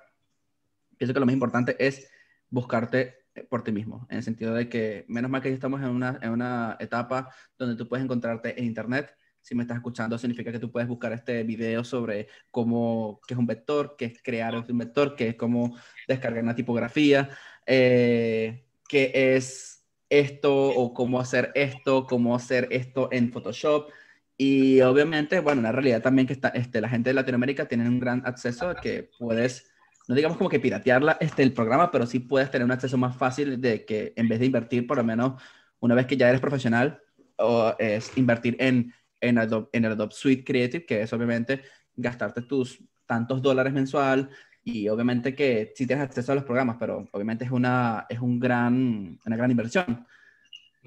pienso 0.98 1.14
que 1.14 1.20
lo 1.20 1.26
más 1.26 1.32
importante 1.32 1.74
es 1.78 2.10
buscarte 2.50 3.26
por 3.48 3.64
ti 3.64 3.72
mismo, 3.72 4.06
en 4.10 4.18
el 4.18 4.22
sentido 4.22 4.54
de 4.54 4.68
que 4.68 5.06
menos 5.08 5.30
mal 5.30 5.40
que 5.40 5.52
estamos 5.52 5.80
en 5.80 5.88
una, 5.88 6.18
en 6.20 6.30
una 6.30 6.76
etapa 6.80 7.30
donde 7.58 7.76
tú 7.76 7.88
puedes 7.88 8.04
encontrarte 8.04 8.58
en 8.58 8.66
Internet 8.66 9.14
si 9.46 9.54
me 9.54 9.62
estás 9.62 9.76
escuchando, 9.76 10.18
significa 10.18 10.50
que 10.50 10.59
tú 10.59 10.72
puedes 10.72 10.88
buscar 10.88 11.12
este 11.12 11.44
video 11.44 11.85
sobre 11.85 12.26
cómo, 12.50 13.20
qué 13.28 13.35
es 13.35 13.38
un 13.38 13.46
vector, 13.46 13.94
qué 13.96 14.06
es 14.06 14.20
crear 14.20 14.56
un 14.56 14.78
vector, 14.78 15.14
qué 15.14 15.28
es 15.28 15.35
cómo 15.37 15.76
descargar 16.09 16.42
una 16.42 16.56
tipografía, 16.56 17.30
eh, 17.64 18.64
qué 18.88 19.12
es 19.37 19.87
esto 20.11 20.52
o 20.52 20.92
cómo 20.92 21.20
hacer 21.20 21.52
esto, 21.54 22.06
cómo 22.06 22.35
hacer 22.35 22.66
esto 22.72 23.09
en 23.12 23.30
Photoshop. 23.30 23.88
Y 24.37 24.80
obviamente, 24.80 25.38
bueno, 25.38 25.62
la 25.62 25.70
realidad 25.70 26.02
también 26.02 26.26
que 26.26 26.32
está, 26.32 26.48
este, 26.48 26.80
la 26.80 26.88
gente 26.88 27.11
de 27.11 27.14
Latinoamérica 27.14 27.68
tiene 27.68 27.88
un 27.88 28.00
gran 28.00 28.26
acceso 28.26 28.68
a 28.68 28.74
que 28.74 29.11
puedes, 29.16 29.70
no 30.09 30.16
digamos 30.16 30.38
como 30.38 30.50
que 30.50 30.59
piratearla 30.59 31.18
este, 31.20 31.44
el 31.44 31.52
programa, 31.52 31.92
pero 31.92 32.04
sí 32.04 32.18
puedes 32.18 32.50
tener 32.50 32.64
un 32.64 32.72
acceso 32.72 32.98
más 32.98 33.16
fácil 33.16 33.61
de 33.61 33.85
que 33.85 34.12
en 34.16 34.28
vez 34.28 34.40
de 34.40 34.46
invertir 34.46 34.88
por 34.88 34.96
lo 34.96 35.04
menos 35.04 35.40
una 35.78 35.94
vez 35.94 36.06
que 36.06 36.16
ya 36.16 36.28
eres 36.28 36.40
profesional, 36.40 37.00
o 37.38 37.74
es 37.78 38.16
invertir 38.16 38.56
en 38.59 38.92
en 39.20 39.38
Adobe, 39.38 39.68
en 39.72 39.85
el 39.85 39.92
Adobe 39.92 40.12
Suite 40.14 40.44
Creative, 40.44 40.85
que 40.85 41.02
es 41.02 41.12
obviamente 41.12 41.62
gastarte 41.94 42.42
tus 42.42 42.83
tantos 43.07 43.40
dólares 43.40 43.72
mensual 43.72 44.31
y 44.62 44.88
obviamente 44.88 45.35
que 45.35 45.72
sí 45.76 45.87
tienes 45.87 46.05
acceso 46.05 46.33
a 46.33 46.35
los 46.35 46.44
programas, 46.44 46.76
pero 46.79 47.09
obviamente 47.12 47.44
es 47.44 47.50
una, 47.50 48.07
es 48.09 48.18
un 48.18 48.40
gran, 48.40 49.18
una 49.24 49.37
gran 49.37 49.50
inversión. 49.50 50.07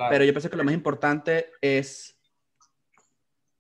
Pero 0.09 0.23
yo 0.23 0.33
pienso 0.33 0.49
que 0.49 0.57
lo 0.57 0.63
más 0.63 0.73
importante 0.73 1.51
es 1.61 2.17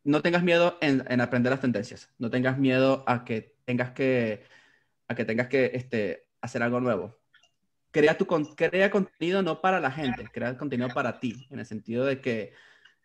no 0.03 0.21
tengas 0.21 0.43
miedo 0.43 0.77
en, 0.81 1.03
en, 1.09 1.21
aprender 1.21 1.51
las 1.51 1.61
tendencias, 1.61 2.09
no 2.17 2.29
tengas 2.29 2.57
miedo 2.57 3.03
a 3.07 3.25
que 3.25 3.55
tengas 3.65 3.91
que, 3.91 4.43
a 5.07 5.15
que, 5.15 5.25
tengas 5.25 5.47
que 5.47 5.71
este, 5.73 6.27
hacer 6.41 6.63
algo 6.63 6.79
nuevo. 6.79 7.19
Crea, 7.91 8.17
tu, 8.17 8.25
crea 8.55 8.91
contenido 8.91 9.41
no 9.41 9.61
para 9.61 9.79
la 9.79 9.91
gente, 9.91 10.27
crea 10.31 10.57
contenido 10.57 10.89
para 10.89 11.19
ti, 11.19 11.47
en 11.49 11.59
el 11.59 11.65
sentido 11.65 12.05
de 12.05 12.21
que 12.21 12.53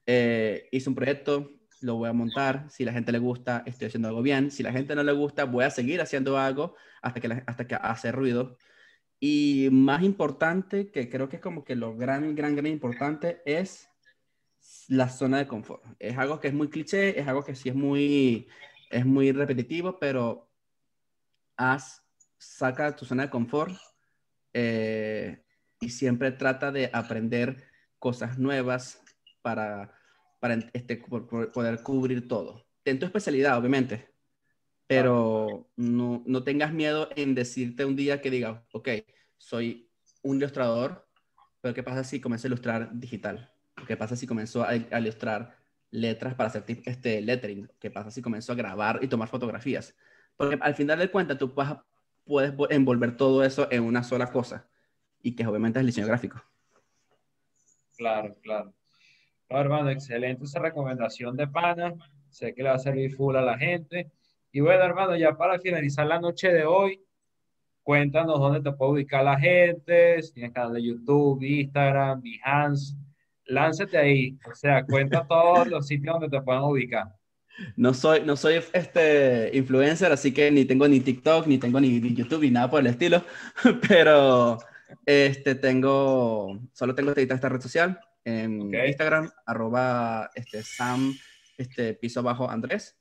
eh, 0.06 0.68
hice 0.72 0.88
un 0.88 0.94
proyecto, 0.94 1.50
lo 1.80 1.96
voy 1.96 2.08
a 2.08 2.12
montar, 2.12 2.66
si 2.70 2.84
la 2.84 2.92
gente 2.92 3.12
le 3.12 3.18
gusta, 3.18 3.62
estoy 3.66 3.88
haciendo 3.88 4.08
algo 4.08 4.22
bien, 4.22 4.50
si 4.50 4.62
la 4.62 4.72
gente 4.72 4.94
no 4.94 5.02
le 5.02 5.12
gusta, 5.12 5.44
voy 5.44 5.64
a 5.64 5.70
seguir 5.70 6.00
haciendo 6.00 6.38
algo 6.38 6.74
hasta 7.02 7.20
que, 7.20 7.42
hasta 7.46 7.66
que 7.66 7.74
hace 7.74 8.10
ruido. 8.12 8.56
Y 9.20 9.68
más 9.70 10.02
importante, 10.02 10.90
que 10.90 11.08
creo 11.08 11.28
que 11.28 11.36
es 11.36 11.42
como 11.42 11.64
que 11.64 11.76
lo 11.76 11.96
gran, 11.96 12.34
gran, 12.34 12.56
gran 12.56 12.66
importante, 12.66 13.42
es 13.44 13.88
la 14.88 15.08
zona 15.08 15.38
de 15.38 15.46
confort. 15.46 15.84
Es 15.98 16.16
algo 16.18 16.40
que 16.40 16.48
es 16.48 16.54
muy 16.54 16.68
cliché, 16.68 17.18
es 17.18 17.26
algo 17.28 17.44
que 17.44 17.54
sí 17.54 17.68
es 17.68 17.74
muy, 17.74 18.48
es 18.90 19.04
muy 19.04 19.32
repetitivo, 19.32 19.98
pero 19.98 20.50
haz, 21.56 22.02
saca 22.38 22.94
tu 22.96 23.04
zona 23.04 23.24
de 23.24 23.30
confort 23.30 23.74
eh, 24.52 25.44
y 25.80 25.90
siempre 25.90 26.32
trata 26.32 26.70
de 26.72 26.90
aprender 26.92 27.64
cosas 27.98 28.38
nuevas, 28.38 29.03
para, 29.44 29.92
para 30.40 30.54
este, 30.72 30.96
poder 30.96 31.83
cubrir 31.83 32.26
todo. 32.26 32.66
En 32.87 32.98
tu 32.98 33.04
especialidad, 33.04 33.59
obviamente, 33.59 34.09
pero 34.87 35.68
no, 35.76 36.22
no 36.26 36.42
tengas 36.42 36.72
miedo 36.72 37.11
en 37.14 37.35
decirte 37.35 37.85
un 37.85 37.94
día 37.94 38.22
que 38.22 38.30
digas, 38.30 38.62
ok, 38.72 38.88
soy 39.37 39.90
un 40.22 40.38
ilustrador, 40.38 41.07
pero 41.61 41.74
¿qué 41.74 41.83
pasa 41.83 42.04
si 42.04 42.22
comienzo 42.22 42.46
a 42.46 42.48
ilustrar 42.48 42.88
digital? 42.98 43.52
¿Qué 43.87 43.98
pasa 43.98 44.16
si 44.16 44.26
comenzó 44.26 44.64
a, 44.64 44.76
ilustrar 44.76 45.59
letras 45.90 46.35
para 46.35 46.48
hacer 46.48 46.64
este 46.87 47.20
lettering? 47.20 47.70
¿Qué 47.78 47.90
pasa 47.90 48.11
si 48.11 48.22
comenzó 48.22 48.52
a 48.52 48.57
grabar 48.57 49.00
y 49.02 49.09
tomar 49.09 49.28
fotografías? 49.28 49.94
Porque 50.38 50.59
al 50.59 50.74
final 50.74 50.98
de 50.98 51.11
cuentas 51.11 51.37
tú 51.37 51.54
puedes 52.24 52.54
envolver 52.70 53.16
todo 53.18 53.44
eso 53.44 53.68
en 53.70 53.83
una 53.83 54.02
sola 54.02 54.33
cosa 54.33 54.66
y 55.22 55.37
que 55.37 55.46
obviamente 55.46 55.78
es 55.78 55.80
el 55.80 55.87
diseño 55.87 56.07
gráfico. 56.07 56.42
Claro, 57.96 58.35
claro 58.40 58.74
hermano, 59.48 59.90
excelente 59.90 60.44
esa 60.44 60.61
recomendación 60.61 61.37
de 61.37 61.46
pana. 61.46 61.94
Sé 62.30 62.54
que 62.54 62.62
le 62.62 62.70
va 62.70 62.76
a 62.76 62.78
servir 62.78 63.14
full 63.14 63.37
a 63.37 63.42
la 63.42 63.57
gente. 63.59 64.11
Y 64.50 64.61
bueno, 64.61 64.83
hermano, 64.85 65.16
ya 65.16 65.37
para 65.37 65.59
finalizar 65.59 66.07
la 66.07 66.20
noche 66.20 66.52
de 66.52 66.64
hoy, 66.64 67.00
cuéntanos 67.83 68.38
dónde 68.38 68.61
te 68.61 68.76
puede 68.76 68.92
ubicar 68.92 69.24
la 69.24 69.38
gente, 69.38 70.22
si 70.22 70.33
tienes 70.33 70.52
canal 70.52 70.74
de 70.74 70.83
YouTube, 70.83 71.42
Instagram, 71.42 72.22
Behance, 72.22 72.96
lánzate 73.46 73.98
ahí. 73.98 74.38
O 74.50 74.54
sea, 74.54 74.85
cuenta 74.85 75.24
todos 75.28 75.68
los 75.68 75.87
sitios 75.87 76.14
donde 76.14 76.37
te 76.37 76.42
puedan 76.42 76.64
ubicar. 76.64 77.14
No 77.76 77.94
soy, 77.94 78.22
no 78.22 78.37
soy 78.37 78.61
este 78.72 79.50
influencer, 79.57 80.11
así 80.11 80.33
que 80.33 80.50
ni 80.50 80.64
tengo 80.64 80.88
ni 80.88 81.00
TikTok, 81.00 81.46
ni 81.46 81.59
tengo 81.59 81.80
ni, 81.80 82.00
YouTube, 82.14 82.42
ni 82.42 82.50
nada 82.50 82.68
por 82.68 82.80
el 82.80 82.88
estilo, 82.88 83.22
pero 83.88 84.59
este, 85.07 85.54
tengo, 85.54 86.59
solo 86.72 86.94
tengo 86.96 87.12
esta 87.12 87.48
red 87.48 87.61
social, 87.61 88.00
en 88.24 88.74
Instagram, 88.74 89.30
arroba 89.46 90.30
este, 90.34 90.62
Sam, 90.62 91.14
este, 91.58 91.94
piso 91.94 92.20
abajo 92.20 92.50
Andrés, 92.50 92.96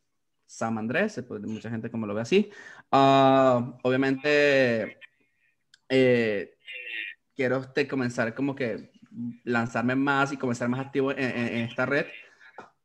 Sam 0.45 0.77
Andrés, 0.77 1.23
mucha 1.29 1.69
gente 1.69 1.89
como 1.89 2.05
lo 2.05 2.13
ve 2.13 2.21
así. 2.21 2.51
Ah, 2.91 3.77
obviamente, 3.83 4.97
eh, 5.89 6.55
quiero 7.35 7.57
este, 7.57 7.87
comenzar 7.87 8.33
como 8.35 8.55
que 8.55 8.91
lanzarme 9.43 9.95
más 9.95 10.31
y 10.31 10.37
comenzar 10.37 10.69
más 10.69 10.79
activo 10.79 11.11
en, 11.11 11.19
esta 11.19 11.85
red, 11.85 12.05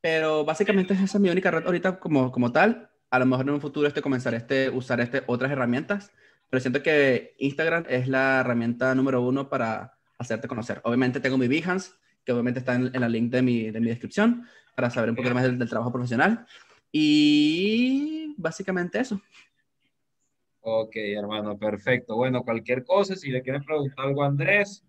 pero 0.01 0.45
básicamente 0.45 0.95
esa 0.95 1.05
es 1.05 1.21
mi 1.21 1.31
única 1.31 1.51
red 1.51 1.65
ahorita 1.67 1.99
como, 1.99 2.31
como 2.31 2.53
tal. 2.53 2.91
A 3.11 3.19
lo 3.19 3.27
mejor 3.27 3.47
en 3.49 3.55
un 3.55 3.61
futuro 3.61 3.89
este, 3.89 4.03
comenzar 4.03 4.35
este, 4.35 4.69
usar 4.69 5.01
este, 5.01 5.23
otras 5.27 5.51
herramientas, 5.51 6.13
pero 6.51 6.61
siento 6.61 6.83
que 6.83 7.35
Instagram 7.39 7.85
es 7.89 8.09
la 8.09 8.41
herramienta 8.41 8.95
número 8.95 9.23
uno 9.23 9.49
para 9.49 9.99
hacerte 10.19 10.49
conocer. 10.49 10.81
Obviamente 10.85 11.21
tengo 11.21 11.39
mi 11.39 11.49
Behance, 11.49 11.93
que 12.29 12.33
obviamente 12.33 12.61
está 12.61 12.75
en, 12.75 12.93
la 12.93 13.09
link 13.09 13.31
de 13.31 13.41
mi, 13.41 13.71
de 13.71 13.81
mi, 13.81 13.89
descripción, 13.89 14.47
para 14.77 14.91
saber 14.91 15.09
un 15.09 15.17
poquito 15.17 15.35
más 15.35 15.45
del, 15.45 15.67
trabajo 15.67 15.91
profesional. 15.91 16.45
Y 16.93 18.35
básicamente 18.37 19.01
eso. 19.01 19.19
Ok, 20.61 20.95
hermano, 20.97 21.57
perfecto. 21.57 22.17
Bueno, 22.17 22.43
cualquier 22.43 22.85
cosa, 22.85 23.17
si 23.17 23.31
le 23.31 23.41
quieren 23.41 23.65
preguntar 23.65 24.05
algo 24.05 24.23
a 24.23 24.27
Andrés, 24.27 24.85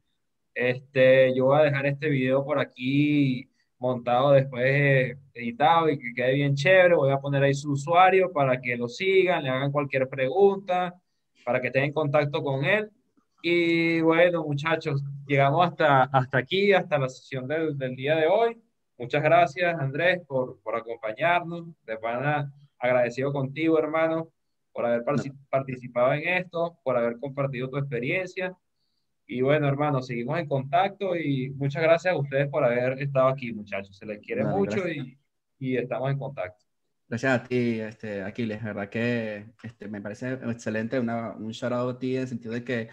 este, 0.54 1.34
yo 1.34 1.46
voy 1.46 1.60
a 1.60 1.64
dejar 1.64 1.86
este 1.86 2.10
video 2.10 2.44
por 2.44 2.60
aquí 2.60 3.50
montado 3.78 4.32
después 4.32 5.16
editado 5.34 5.90
y 5.90 5.98
que 5.98 6.14
quede 6.14 6.34
bien 6.34 6.56
chévere. 6.56 6.96
Voy 6.96 7.14
a 7.14 7.22
poner 7.22 7.42
ahí 7.42 7.54
su 7.54 7.72
usuario 7.72 8.34
para 8.34 8.60
que 8.60 8.76
lo 8.76 8.90
sigan, 8.90 9.44
le 9.44 9.50
hagan 9.50 9.72
cualquier 9.72 10.10
pregunta, 10.10 10.94
para 11.46 11.62
que 11.62 11.68
estén 11.68 11.86
en 11.86 11.94
contacto 11.94 12.44
con 12.44 12.66
él. 12.66 12.90
Y 13.42 14.02
bueno, 14.02 14.44
muchachos, 14.44 15.02
llegamos 15.30 15.68
hasta, 15.68 16.04
hasta 16.06 16.40
aquí, 16.40 16.74
hasta 16.74 16.98
la 16.98 17.08
sesión 17.08 17.48
del, 17.48 17.78
del 17.78 17.96
día 17.96 18.16
de 18.16 18.26
hoy. 18.26 18.60
Muchas 18.98 19.22
gracias, 19.22 19.80
Andrés, 19.80 20.22
por, 20.28 20.60
por 20.62 20.76
acompañarnos. 20.76 21.68
De 21.86 21.98
pana, 21.98 22.52
agradecido 22.80 23.32
contigo, 23.32 23.78
hermano, 23.78 24.32
por 24.74 24.86
haber 24.88 25.04
participado 25.50 26.14
en 26.14 26.28
esto, 26.28 26.80
por 26.84 26.98
haber 26.98 27.18
compartido 27.20 27.70
tu 27.70 27.78
experiencia. 27.78 28.58
Y 29.28 29.42
bueno, 29.42 29.68
hermano, 29.68 30.02
seguimos 30.02 30.40
en 30.40 30.48
contacto 30.48 31.16
y 31.16 31.52
muchas 31.52 31.84
gracias 31.84 32.16
a 32.16 32.18
ustedes 32.18 32.50
por 32.50 32.64
haber 32.64 33.00
estado 33.00 33.28
aquí, 33.28 33.54
muchachos. 33.54 33.96
Se 33.96 34.08
les 34.08 34.20
quiere 34.20 34.44
mucho 34.44 34.90
y, 34.90 35.16
y, 35.60 35.78
estamos 35.78 36.10
en 36.10 36.18
contacto. 36.18 36.66
Gracias 37.08 37.40
a 37.40 37.44
ti, 37.44 37.80
este, 37.80 38.24
Aquiles. 38.24 38.64
verdad 38.64 38.90
que 38.90 39.46
este, 39.62 39.88
me 39.88 40.02
parece 40.02 40.34
excelente. 40.34 41.00
Una, 41.00 41.36
un 41.36 41.52
shout 41.52 41.74
out 41.74 41.96
a 41.96 42.00
ti 42.00 42.16
en 42.16 42.24
el 42.24 42.28
sentido 42.28 42.56
de 42.56 42.64
que 42.64 42.90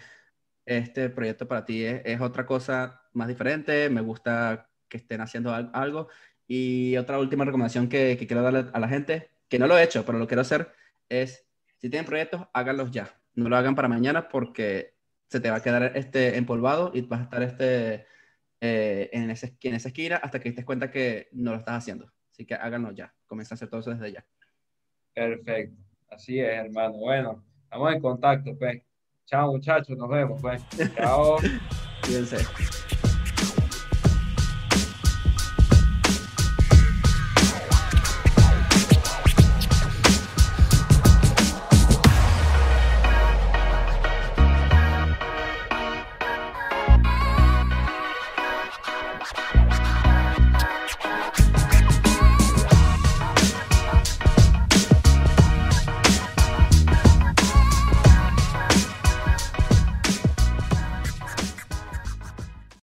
este 0.67 1.09
proyecto 1.09 1.47
para 1.47 1.65
ti 1.65 1.83
es, 1.83 2.01
es, 2.05 2.21
otra 2.21 2.45
cosa 2.45 3.01
más 3.13 3.27
diferente. 3.27 3.89
Me 3.89 4.01
gusta 4.01 4.69
que 4.87 4.97
estén 4.97 5.21
haciendo 5.21 5.53
algo. 5.53 6.09
Y 6.47 6.95
otra 6.97 7.19
última 7.19 7.45
recomendación 7.45 7.89
que, 7.89 8.17
que 8.17 8.27
quiero 8.27 8.43
darle 8.43 8.65
a 8.71 8.79
la 8.79 8.87
gente, 8.87 9.31
que 9.49 9.59
no 9.59 9.67
lo 9.67 9.77
he 9.77 9.83
hecho, 9.83 10.05
pero 10.05 10.19
lo 10.19 10.27
quiero 10.27 10.41
hacer, 10.41 10.71
es 11.09 11.47
si 11.77 11.89
tienen 11.89 12.05
proyectos, 12.05 12.47
háganlos 12.53 12.91
ya. 12.91 13.19
No 13.35 13.49
lo 13.49 13.57
hagan 13.57 13.75
para 13.75 13.87
mañana 13.87 14.29
porque 14.29 14.95
se 15.27 15.39
te 15.39 15.49
va 15.51 15.57
a 15.57 15.63
quedar 15.63 15.91
este 15.95 16.37
empolvado 16.37 16.91
y 16.93 17.01
vas 17.01 17.21
a 17.21 17.23
estar 17.23 17.43
este, 17.43 18.05
eh, 18.61 19.09
en, 19.13 19.29
ese, 19.29 19.55
en 19.61 19.75
esa 19.75 19.89
esquina 19.89 20.17
hasta 20.17 20.39
que 20.39 20.49
te 20.51 20.57
des 20.57 20.65
cuenta 20.65 20.91
que 20.91 21.29
no 21.33 21.51
lo 21.51 21.57
estás 21.57 21.75
haciendo. 21.75 22.11
Así 22.31 22.45
que 22.45 22.55
háganlo 22.55 22.91
ya. 22.91 23.13
Comienza 23.27 23.53
a 23.53 23.55
hacer 23.55 23.69
todo 23.69 23.81
eso 23.81 23.91
desde 23.91 24.11
ya. 24.11 24.25
Perfecto. 25.13 25.75
Así 26.09 26.39
es, 26.39 26.49
hermano. 26.49 26.93
Bueno, 26.93 27.43
estamos 27.63 27.93
en 27.93 28.01
contacto, 28.01 28.57
pues. 28.57 28.81
Chao, 29.27 29.51
muchachos. 29.51 29.97
Nos 29.97 30.09
vemos, 30.09 30.41
pues. 30.41 30.63
Chao. 30.95 31.37
Cuídense. 32.01 32.37